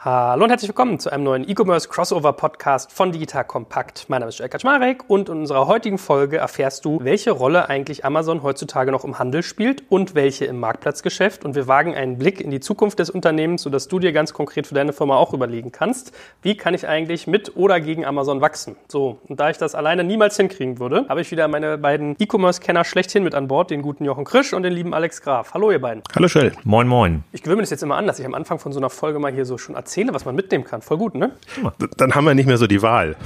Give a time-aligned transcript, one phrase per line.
[0.00, 4.04] Hallo und herzlich willkommen zu einem neuen E-Commerce Crossover Podcast von Digital Kompakt.
[4.06, 8.04] Mein Name ist Jörg Kaczmarek und in unserer heutigen Folge erfährst du, welche Rolle eigentlich
[8.04, 11.44] Amazon heutzutage noch im Handel spielt und welche im Marktplatzgeschäft.
[11.44, 14.68] Und wir wagen einen Blick in die Zukunft des Unternehmens, sodass du dir ganz konkret
[14.68, 16.12] für deine Firma auch überlegen kannst,
[16.42, 18.76] wie kann ich eigentlich mit oder gegen Amazon wachsen.
[18.86, 22.84] So, und da ich das alleine niemals hinkriegen würde, habe ich wieder meine beiden E-Commerce-Kenner
[22.84, 25.54] schlechthin mit an Bord, den guten Jochen Krisch und den lieben Alex Graf.
[25.54, 26.04] Hallo ihr beiden.
[26.14, 26.52] Hallo Shell.
[26.62, 27.24] Moin, moin.
[27.32, 29.18] Ich gewöhne mir das jetzt immer an, dass ich am Anfang von so einer Folge
[29.18, 30.82] mal hier so schon erzähle, was man mitnehmen kann.
[30.82, 31.32] Voll gut, ne?
[31.96, 33.16] Dann haben wir nicht mehr so die Wahl.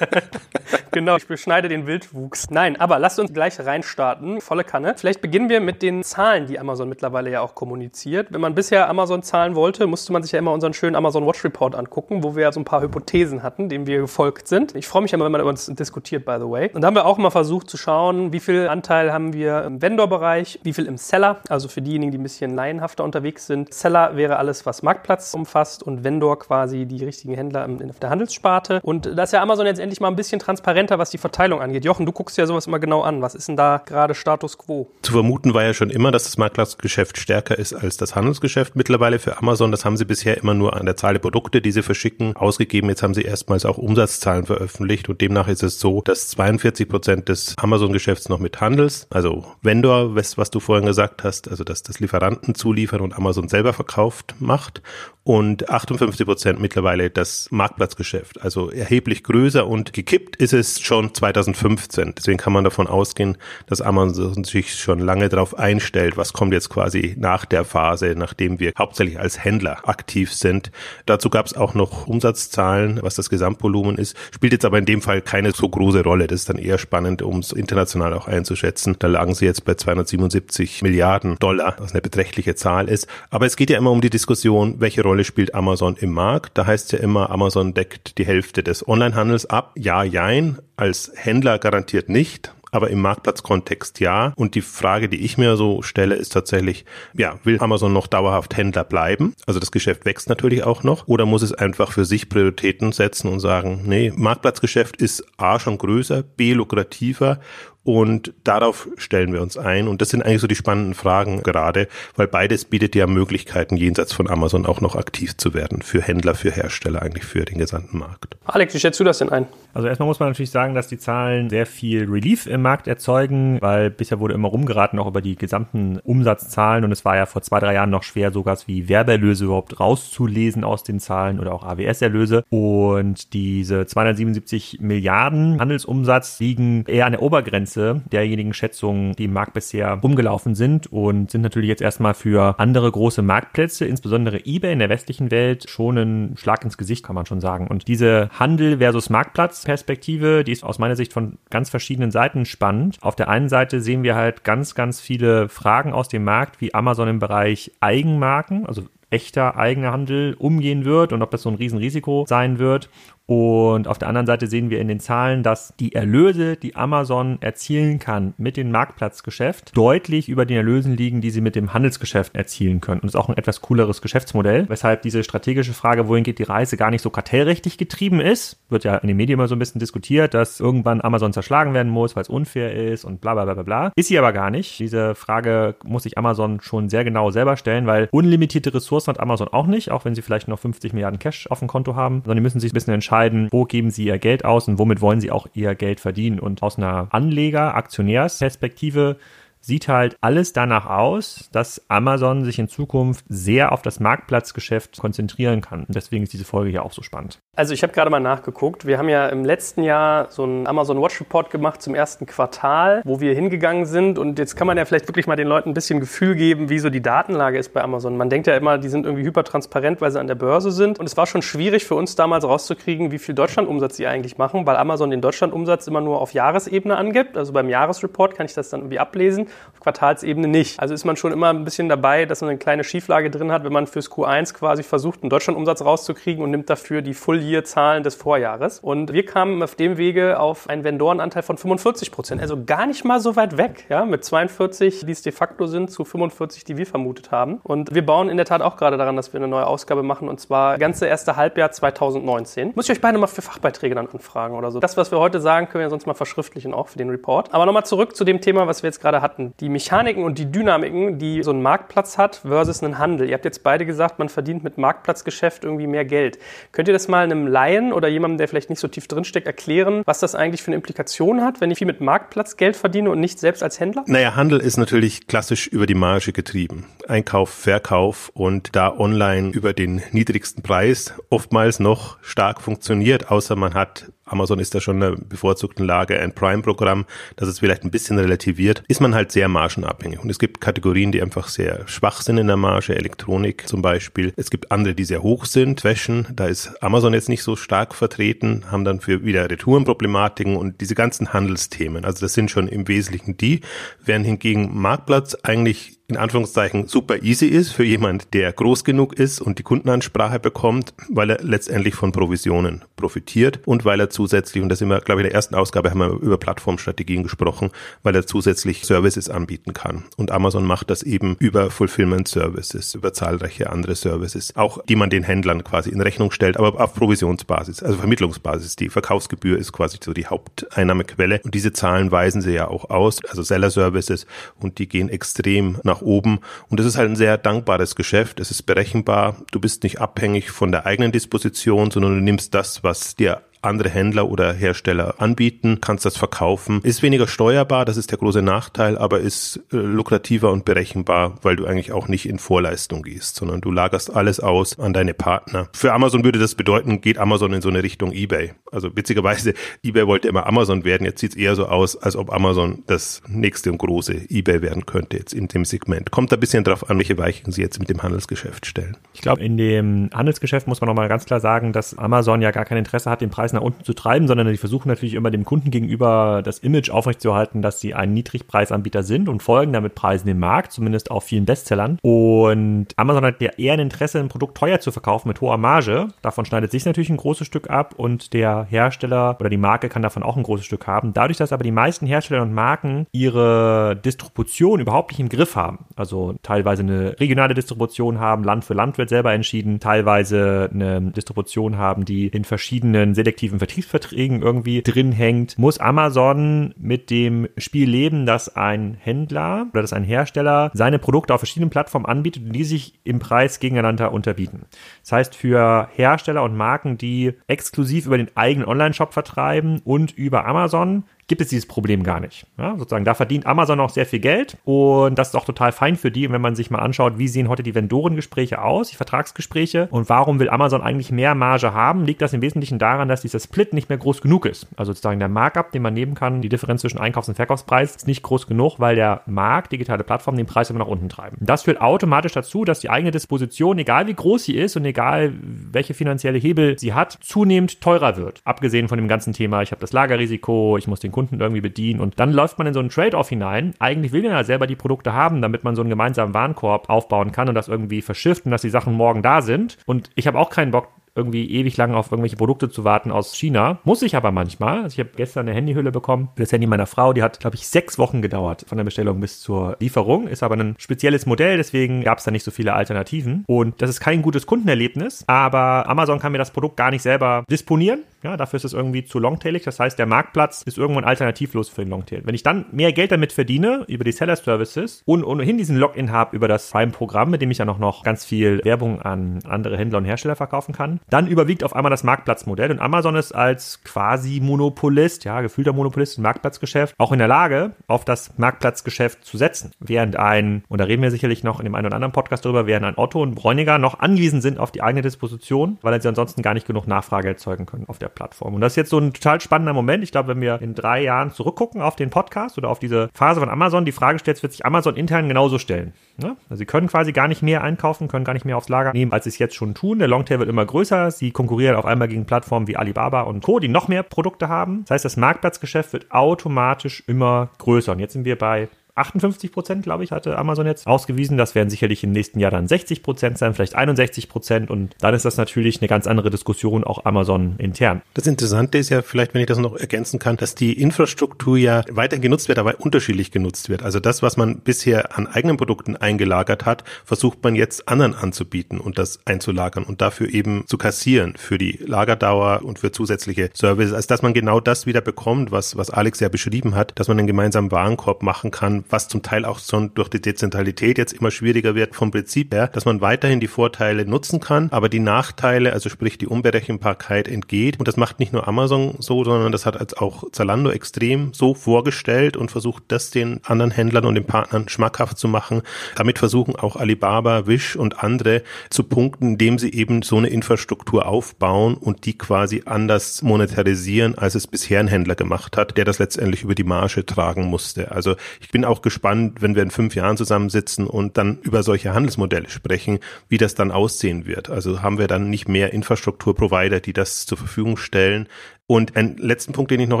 [0.90, 2.50] genau, ich beschneide den Wildwuchs.
[2.50, 4.40] Nein, aber lasst uns gleich reinstarten.
[4.40, 4.94] Volle Kanne.
[4.96, 8.32] Vielleicht beginnen wir mit den Zahlen, die Amazon mittlerweile ja auch kommuniziert.
[8.32, 11.44] Wenn man bisher Amazon zahlen wollte, musste man sich ja immer unseren schönen Amazon Watch
[11.44, 14.74] Report angucken, wo wir ja so ein paar Hypothesen hatten, denen wir gefolgt sind.
[14.74, 16.70] Ich freue mich immer, wenn man über uns diskutiert, by the way.
[16.72, 19.80] Und da haben wir auch mal versucht zu schauen, wie viel Anteil haben wir im
[19.80, 23.72] Vendor-Bereich, wie viel im Seller, also für diejenigen, die ein bisschen laienhafter unterwegs sind.
[23.72, 28.80] Seller wäre alles, was Marktplatz umfasst und Vendor quasi die richtigen Händler auf der Handelssparte.
[28.82, 31.84] Und da ist ja Amazon jetzt endlich mal ein bisschen transparenter, was die Verteilung angeht.
[31.84, 33.22] Jochen, du guckst ja sowas immer genau an.
[33.22, 34.90] Was ist denn da gerade Status quo?
[35.02, 39.18] Zu vermuten war ja schon immer, dass das Marktplatzgeschäft stärker ist als das Handelsgeschäft mittlerweile
[39.18, 39.70] für Amazon.
[39.70, 42.88] Das haben sie bisher immer nur an der Zahl der Produkte, die sie verschicken, ausgegeben.
[42.88, 47.28] Jetzt haben sie erstmals auch Umsatzzahlen veröffentlicht und demnach ist es so, dass 42 Prozent
[47.28, 52.00] des Amazon-Geschäfts noch mit Handels, also Vendor, was du vorhin gesagt hast, also dass das
[52.00, 54.82] Lieferanten zuliefern und Amazon selber verkauft macht
[55.24, 58.42] und 58 Prozent mittlerweile das Marktplatzgeschäft.
[58.42, 62.14] Also erheblich größer und gekippt ist es schon 2015.
[62.16, 66.68] Deswegen kann man davon ausgehen, dass Amazon sich schon lange darauf einstellt, was kommt jetzt
[66.68, 70.70] quasi nach der Phase, nachdem wir hauptsächlich als Händler aktiv sind.
[71.06, 75.00] Dazu gab es auch noch Umsatzzahlen, was das Gesamtvolumen ist, spielt jetzt aber in dem
[75.00, 76.26] Fall keine so große Rolle.
[76.26, 78.96] Das ist dann eher spannend, um es international auch einzuschätzen.
[78.98, 83.06] Da lagen sie jetzt bei 277 Milliarden Dollar, was eine beträchtliche Zahl ist.
[83.30, 86.58] Aber es geht ja immer um die Diskussion, welche Rolle Rolle spielt Amazon im Markt.
[86.58, 89.70] Da heißt es ja immer, Amazon deckt die Hälfte des Onlinehandels ab.
[89.76, 90.58] Ja, jein.
[90.74, 94.32] Als Händler garantiert nicht aber im Marktplatzkontext ja.
[94.34, 96.84] Und die Frage, die ich mir so stelle, ist tatsächlich,
[97.16, 99.32] ja, will Amazon noch dauerhaft Händler bleiben?
[99.46, 101.06] Also das Geschäft wächst natürlich auch noch.
[101.06, 105.78] Oder muss es einfach für sich Prioritäten setzen und sagen, nee, Marktplatzgeschäft ist A schon
[105.78, 107.38] größer, B lukrativer
[107.84, 109.88] und darauf stellen wir uns ein.
[109.88, 111.86] Und das sind eigentlich so die spannenden Fragen gerade,
[112.16, 115.82] weil beides bietet ja Möglichkeiten, jenseits von Amazon auch noch aktiv zu werden.
[115.82, 118.36] Für Händler, für Hersteller, eigentlich für den gesamten Markt.
[118.46, 119.46] Alex, wie schätzt du das denn ein?
[119.74, 123.58] Also erstmal muss man natürlich sagen, dass die Zahlen sehr viel Relief im Markt erzeugen,
[123.60, 126.84] weil bisher wurde immer rumgeraten, auch über die gesamten Umsatzzahlen.
[126.84, 130.64] Und es war ja vor zwei, drei Jahren noch schwer, sogar wie Werbeerlöse überhaupt rauszulesen
[130.64, 132.44] aus den Zahlen oder auch AWS-Erlöse.
[132.48, 139.32] Und diese 277 Milliarden Handelsumsatz liegen eher an der Obergrenze Grenze derjenigen Schätzungen, die im
[139.32, 144.72] Markt bisher umgelaufen sind und sind natürlich jetzt erstmal für andere große Marktplätze, insbesondere eBay
[144.72, 147.66] in der westlichen Welt, schon ein Schlag ins Gesicht, kann man schon sagen.
[147.66, 152.44] Und diese Handel versus Marktplatz Perspektive, die ist aus meiner Sicht von ganz verschiedenen Seiten
[152.44, 152.98] spannend.
[153.00, 156.74] Auf der einen Seite sehen wir halt ganz, ganz viele Fragen aus dem Markt, wie
[156.74, 161.54] Amazon im Bereich Eigenmarken, also echter eigener Handel umgehen wird und ob das so ein
[161.54, 162.90] Riesenrisiko sein wird.
[163.26, 167.38] Und auf der anderen Seite sehen wir in den Zahlen, dass die Erlöse, die Amazon
[167.40, 172.34] erzielen kann mit dem Marktplatzgeschäft, deutlich über den Erlösen liegen, die sie mit dem Handelsgeschäft
[172.34, 173.00] erzielen können.
[173.00, 176.42] Und das ist auch ein etwas cooleres Geschäftsmodell, weshalb diese strategische Frage, wohin geht die
[176.42, 178.58] Reise, gar nicht so kartellrechtlich getrieben ist.
[178.68, 181.90] Wird ja in den Medien immer so ein bisschen diskutiert, dass irgendwann Amazon zerschlagen werden
[181.90, 183.92] muss, weil es unfair ist und bla bla bla bla bla.
[183.96, 184.78] Ist sie aber gar nicht.
[184.78, 189.48] Diese Frage muss sich Amazon schon sehr genau selber stellen, weil unlimitierte Ressourcen hat Amazon
[189.48, 192.36] auch nicht, auch wenn sie vielleicht noch 50 Milliarden Cash auf dem Konto haben, sondern
[192.36, 195.00] die müssen sich ein bisschen entscheiden, entscheiden, wo geben sie ihr Geld aus und womit
[195.00, 196.40] wollen sie auch ihr Geld verdienen.
[196.40, 199.16] Und aus einer Anleger-, Aktionärsperspektive
[199.64, 205.62] sieht halt alles danach aus, dass Amazon sich in Zukunft sehr auf das Marktplatzgeschäft konzentrieren
[205.62, 205.84] kann.
[205.84, 207.38] Und deswegen ist diese Folge hier auch so spannend.
[207.56, 208.84] Also ich habe gerade mal nachgeguckt.
[208.86, 213.00] Wir haben ja im letzten Jahr so einen Amazon Watch Report gemacht zum ersten Quartal,
[213.04, 214.18] wo wir hingegangen sind.
[214.18, 216.78] Und jetzt kann man ja vielleicht wirklich mal den Leuten ein bisschen Gefühl geben, wie
[216.78, 218.18] so die Datenlage ist bei Amazon.
[218.18, 220.98] Man denkt ja immer, die sind irgendwie hypertransparent, weil sie an der Börse sind.
[220.98, 224.66] Und es war schon schwierig für uns damals rauszukriegen, wie viel Deutschlandumsatz sie eigentlich machen,
[224.66, 227.38] weil Amazon den Deutschlandumsatz immer nur auf Jahresebene angibt.
[227.38, 230.80] Also beim Jahresreport kann ich das dann irgendwie ablesen auf Quartalsebene nicht.
[230.80, 233.64] Also ist man schon immer ein bisschen dabei, dass man eine kleine Schieflage drin hat,
[233.64, 238.14] wenn man fürs Q1 quasi versucht, einen Deutschlandumsatz rauszukriegen und nimmt dafür die Full-Year-Zahlen des
[238.14, 238.80] Vorjahres.
[238.80, 242.40] Und wir kamen auf dem Wege auf einen Vendorenanteil von 45 Prozent.
[242.40, 245.90] Also gar nicht mal so weit weg, ja, mit 42, die es de facto sind,
[245.90, 247.60] zu 45, die wir vermutet haben.
[247.62, 250.28] Und wir bauen in der Tat auch gerade daran, dass wir eine neue Ausgabe machen
[250.28, 252.72] und zwar ganze erste Halbjahr 2019.
[252.74, 254.80] Muss ich euch beide mal für Fachbeiträge dann anfragen oder so.
[254.80, 257.52] Das, was wir heute sagen, können wir sonst mal verschriftlichen auch für den Report.
[257.52, 259.54] Aber nochmal zurück zu dem Thema, was wir jetzt gerade hatten betrachten.
[259.60, 263.28] Die Mechaniken und die Dynamiken, die so ein Marktplatz hat versus einen Handel.
[263.28, 266.38] Ihr habt jetzt beide gesagt, man verdient mit Marktplatzgeschäft irgendwie mehr Geld.
[266.72, 270.02] Könnt ihr das mal einem Laien oder jemandem, der vielleicht nicht so tief drinsteckt, erklären,
[270.06, 273.20] was das eigentlich für eine Implikation hat, wenn ich viel mit Marktplatz Geld verdiene und
[273.20, 274.04] nicht selbst als Händler?
[274.06, 276.86] Naja, Handel ist natürlich klassisch über die Marge getrieben.
[277.08, 283.74] Einkauf, Verkauf und da online über den niedrigsten Preis oftmals noch stark funktioniert, außer man
[283.74, 287.04] hat Amazon ist da schon in der bevorzugten Lage, ein Prime-Programm,
[287.36, 290.20] das es vielleicht ein bisschen relativiert, ist man halt sehr margenabhängig.
[290.20, 294.32] Und es gibt Kategorien, die einfach sehr schwach sind in der Marge, Elektronik zum Beispiel.
[294.36, 297.94] Es gibt andere, die sehr hoch sind, Fashion, da ist Amazon jetzt nicht so stark
[297.94, 302.04] vertreten, haben dann für wieder Retourenproblematiken und diese ganzen Handelsthemen.
[302.04, 303.60] Also das sind schon im Wesentlichen die,
[304.04, 309.40] während hingegen Marktplatz eigentlich in Anführungszeichen super easy ist für jemand, der groß genug ist
[309.40, 314.68] und die Kundenansprache bekommt, weil er letztendlich von Provisionen profitiert und weil er zusätzlich, und
[314.68, 317.70] das wir, glaube ich, in der ersten Ausgabe haben wir über Plattformstrategien gesprochen,
[318.02, 320.04] weil er zusätzlich Services anbieten kann.
[320.18, 325.08] Und Amazon macht das eben über Fulfillment Services, über zahlreiche andere Services, auch die man
[325.08, 328.76] den Händlern quasi in Rechnung stellt, aber auf Provisionsbasis, also Vermittlungsbasis.
[328.76, 331.40] Die Verkaufsgebühr ist quasi so die Haupteinnahmequelle.
[331.44, 334.26] Und diese Zahlen weisen sie ja auch aus, also Seller Services,
[334.60, 336.40] und die gehen extrem nach nach oben.
[336.68, 338.40] Und das ist halt ein sehr dankbares Geschäft.
[338.40, 339.36] Es ist berechenbar.
[339.52, 343.88] Du bist nicht abhängig von der eigenen Disposition, sondern du nimmst das, was dir andere
[343.88, 346.80] Händler oder Hersteller anbieten, kannst das verkaufen.
[346.82, 351.56] Ist weniger steuerbar, das ist der große Nachteil, aber ist äh, lukrativer und berechenbar, weil
[351.56, 355.68] du eigentlich auch nicht in Vorleistung gehst, sondern du lagerst alles aus an deine Partner.
[355.72, 358.52] Für Amazon würde das bedeuten, geht Amazon in so eine Richtung eBay.
[358.70, 362.32] Also witzigerweise, eBay wollte immer Amazon werden, jetzt sieht es eher so aus, als ob
[362.32, 366.10] Amazon das nächste und große eBay werden könnte jetzt in dem Segment.
[366.10, 368.96] Kommt ein bisschen drauf an, welche Weichen sie jetzt mit dem Handelsgeschäft stellen.
[369.14, 372.64] Ich glaube, in dem Handelsgeschäft muss man nochmal ganz klar sagen, dass Amazon ja gar
[372.64, 375.44] kein Interesse hat, den Preis nach unten zu treiben, sondern die versuchen natürlich immer dem
[375.44, 380.38] Kunden gegenüber das Image aufrechtzuerhalten, dass sie ein Niedrigpreisanbieter sind und folgen damit Preisen im
[380.38, 381.98] Markt, zumindest auf vielen Bestsellern.
[382.02, 386.08] Und Amazon hat ja eher ein Interesse, ein Produkt teuer zu verkaufen mit hoher Marge.
[386.22, 390.02] Davon schneidet sich natürlich ein großes Stück ab und der Hersteller oder die Marke kann
[390.02, 391.12] davon auch ein großes Stück haben.
[391.12, 395.86] Dadurch, dass aber die meisten Hersteller und Marken ihre Distribution überhaupt nicht im Griff haben,
[395.96, 401.78] also teilweise eine regionale Distribution haben, Land für Land wird selber entschieden, teilweise eine Distribution
[401.78, 407.88] haben, die in verschiedenen selektiven Vertriebs Betriebsverträgen irgendwie drin hängt, muss Amazon mit dem Spiel
[407.88, 412.52] leben, dass ein Händler oder dass ein Hersteller seine Produkte auf verschiedenen Plattformen anbietet und
[412.52, 414.66] die sich im Preis gegeneinander unterbieten.
[415.02, 420.46] Das heißt, für Hersteller und Marken, die exklusiv über den eigenen Online-Shop vertreiben und über
[420.46, 422.46] Amazon, gibt es dieses Problem gar nicht.
[422.58, 425.96] Ja, sozusagen, da verdient Amazon auch sehr viel Geld und das ist auch total fein
[425.96, 426.26] für die.
[426.26, 430.08] Und wenn man sich mal anschaut, wie sehen heute die Vendorengespräche aus, die Vertragsgespräche und
[430.08, 433.72] warum will Amazon eigentlich mehr Marge haben, liegt das im Wesentlichen daran, dass dieser Split
[433.72, 434.66] nicht mehr groß genug ist.
[434.76, 438.06] Also sozusagen der Markup, den man nehmen kann, die Differenz zwischen Einkaufs- und Verkaufspreis ist
[438.06, 441.36] nicht groß genug, weil der Markt, digitale Plattformen, den Preis immer nach unten treiben.
[441.40, 445.32] Das führt automatisch dazu, dass die eigene Disposition, egal wie groß sie ist und egal
[445.40, 448.40] welche finanzielle Hebel sie hat, zunehmend teurer wird.
[448.44, 452.00] Abgesehen von dem ganzen Thema, ich habe das Lagerrisiko, ich muss den Kunden irgendwie bedienen.
[452.00, 453.72] Und dann läuft man in so einen Trade-off hinein.
[453.78, 457.30] Eigentlich will man ja selber die Produkte haben, damit man so einen gemeinsamen Warenkorb aufbauen
[457.30, 459.78] kann und das irgendwie verschifft und dass die Sachen morgen da sind.
[459.86, 463.34] Und ich habe auch keinen Bock, irgendwie ewig lang auf irgendwelche Produkte zu warten aus
[463.34, 463.78] China.
[463.84, 464.82] Muss ich aber manchmal.
[464.82, 467.12] Also ich habe gestern eine Handyhülle bekommen für das Handy meiner Frau.
[467.12, 470.26] Die hat, glaube ich, sechs Wochen gedauert von der Bestellung bis zur Lieferung.
[470.26, 473.44] Ist aber ein spezielles Modell, deswegen gab es da nicht so viele Alternativen.
[473.46, 477.44] Und das ist kein gutes Kundenerlebnis, aber Amazon kann mir das Produkt gar nicht selber
[477.50, 478.04] disponieren.
[478.24, 479.64] Ja, dafür ist es irgendwie zu longtailig.
[479.64, 482.22] Das heißt, der Marktplatz ist irgendwann alternativlos für den Longtail.
[482.24, 486.10] Wenn ich dann mehr Geld damit verdiene, über die Seller Services und ohnehin diesen Login
[486.10, 489.76] habe über das Prime-Programm, mit dem ich ja noch, noch ganz viel Werbung an andere
[489.76, 493.82] Händler und Hersteller verkaufen kann, dann überwiegt auf einmal das Marktplatzmodell und Amazon ist als
[493.84, 499.36] quasi Monopolist, ja, gefühlter Monopolist im Marktplatzgeschäft auch in der Lage, auf das Marktplatzgeschäft zu
[499.36, 499.72] setzen.
[499.78, 502.66] Während ein, und da reden wir sicherlich noch in dem einen oder anderen Podcast drüber,
[502.66, 506.42] während ein Otto und Bräuniger noch angewiesen sind auf die eigene Disposition, weil sie ansonsten
[506.42, 508.54] gar nicht genug Nachfrage erzeugen können auf der Plattform.
[508.54, 510.02] Und das ist jetzt so ein total spannender Moment.
[510.02, 513.40] Ich glaube, wenn wir in drei Jahren zurückgucken auf den Podcast oder auf diese Phase
[513.40, 515.92] von Amazon, die Frage stellt, wird sich Amazon intern genauso stellen.
[516.16, 516.36] Ne?
[516.48, 519.12] Also sie können quasi gar nicht mehr einkaufen, können gar nicht mehr aufs Lager nehmen,
[519.12, 519.98] als sie es jetzt schon tun.
[519.98, 520.93] Der Longtail wird immer größer.
[521.10, 524.82] Sie konkurrieren auf einmal gegen Plattformen wie Alibaba und Co., die noch mehr Produkte haben.
[524.84, 527.92] Das heißt, das Marktplatzgeschäft wird automatisch immer größer.
[527.92, 531.36] Und jetzt sind wir bei 58 Prozent, glaube ich, hatte Amazon jetzt ausgewiesen.
[531.36, 534.70] Das werden sicherlich im nächsten Jahr dann 60 Prozent sein, vielleicht 61 Prozent.
[534.70, 538.02] Und dann ist das natürlich eine ganz andere Diskussion, auch Amazon intern.
[538.14, 541.82] Das Interessante ist ja vielleicht, wenn ich das noch ergänzen kann, dass die Infrastruktur ja
[541.90, 543.82] weiter genutzt wird, aber unterschiedlich genutzt wird.
[543.82, 548.78] Also das, was man bisher an eigenen Produkten eingelagert hat, versucht man jetzt anderen anzubieten
[548.78, 553.92] und das einzulagern und dafür eben zu kassieren für die Lagerdauer und für zusätzliche Services,
[553.92, 557.18] als dass man genau das wieder bekommt, was, was Alex ja beschrieben hat, dass man
[557.18, 561.30] einen gemeinsamen Warenkorb machen kann, was zum Teil auch schon durch die Dezentralität jetzt immer
[561.30, 565.72] schwieriger wird vom Prinzip her, dass man weiterhin die Vorteile nutzen kann, aber die Nachteile,
[565.72, 567.78] also sprich die Unberechenbarkeit entgeht.
[567.78, 571.54] Und das macht nicht nur Amazon so, sondern das hat als auch Zalando extrem so
[571.54, 575.62] vorgestellt und versucht, das den anderen Händlern und den Partnern schmackhaft zu machen.
[575.96, 581.06] Damit versuchen auch Alibaba, Wish und andere zu punkten, indem sie eben so eine Infrastruktur
[581.06, 585.98] aufbauen und die quasi anders monetarisieren, als es bisher ein Händler gemacht hat, der das
[585.98, 587.92] letztendlich über die Marge tragen musste.
[587.92, 591.94] Also ich bin auch gespannt, wenn wir in fünf Jahren zusammensitzen und dann über solche
[591.94, 594.50] Handelsmodelle sprechen, wie das dann aussehen wird.
[594.50, 598.28] Also haben wir dann nicht mehr Infrastrukturprovider, die das zur Verfügung stellen,
[598.66, 600.00] und einen letzten Punkt, den ich noch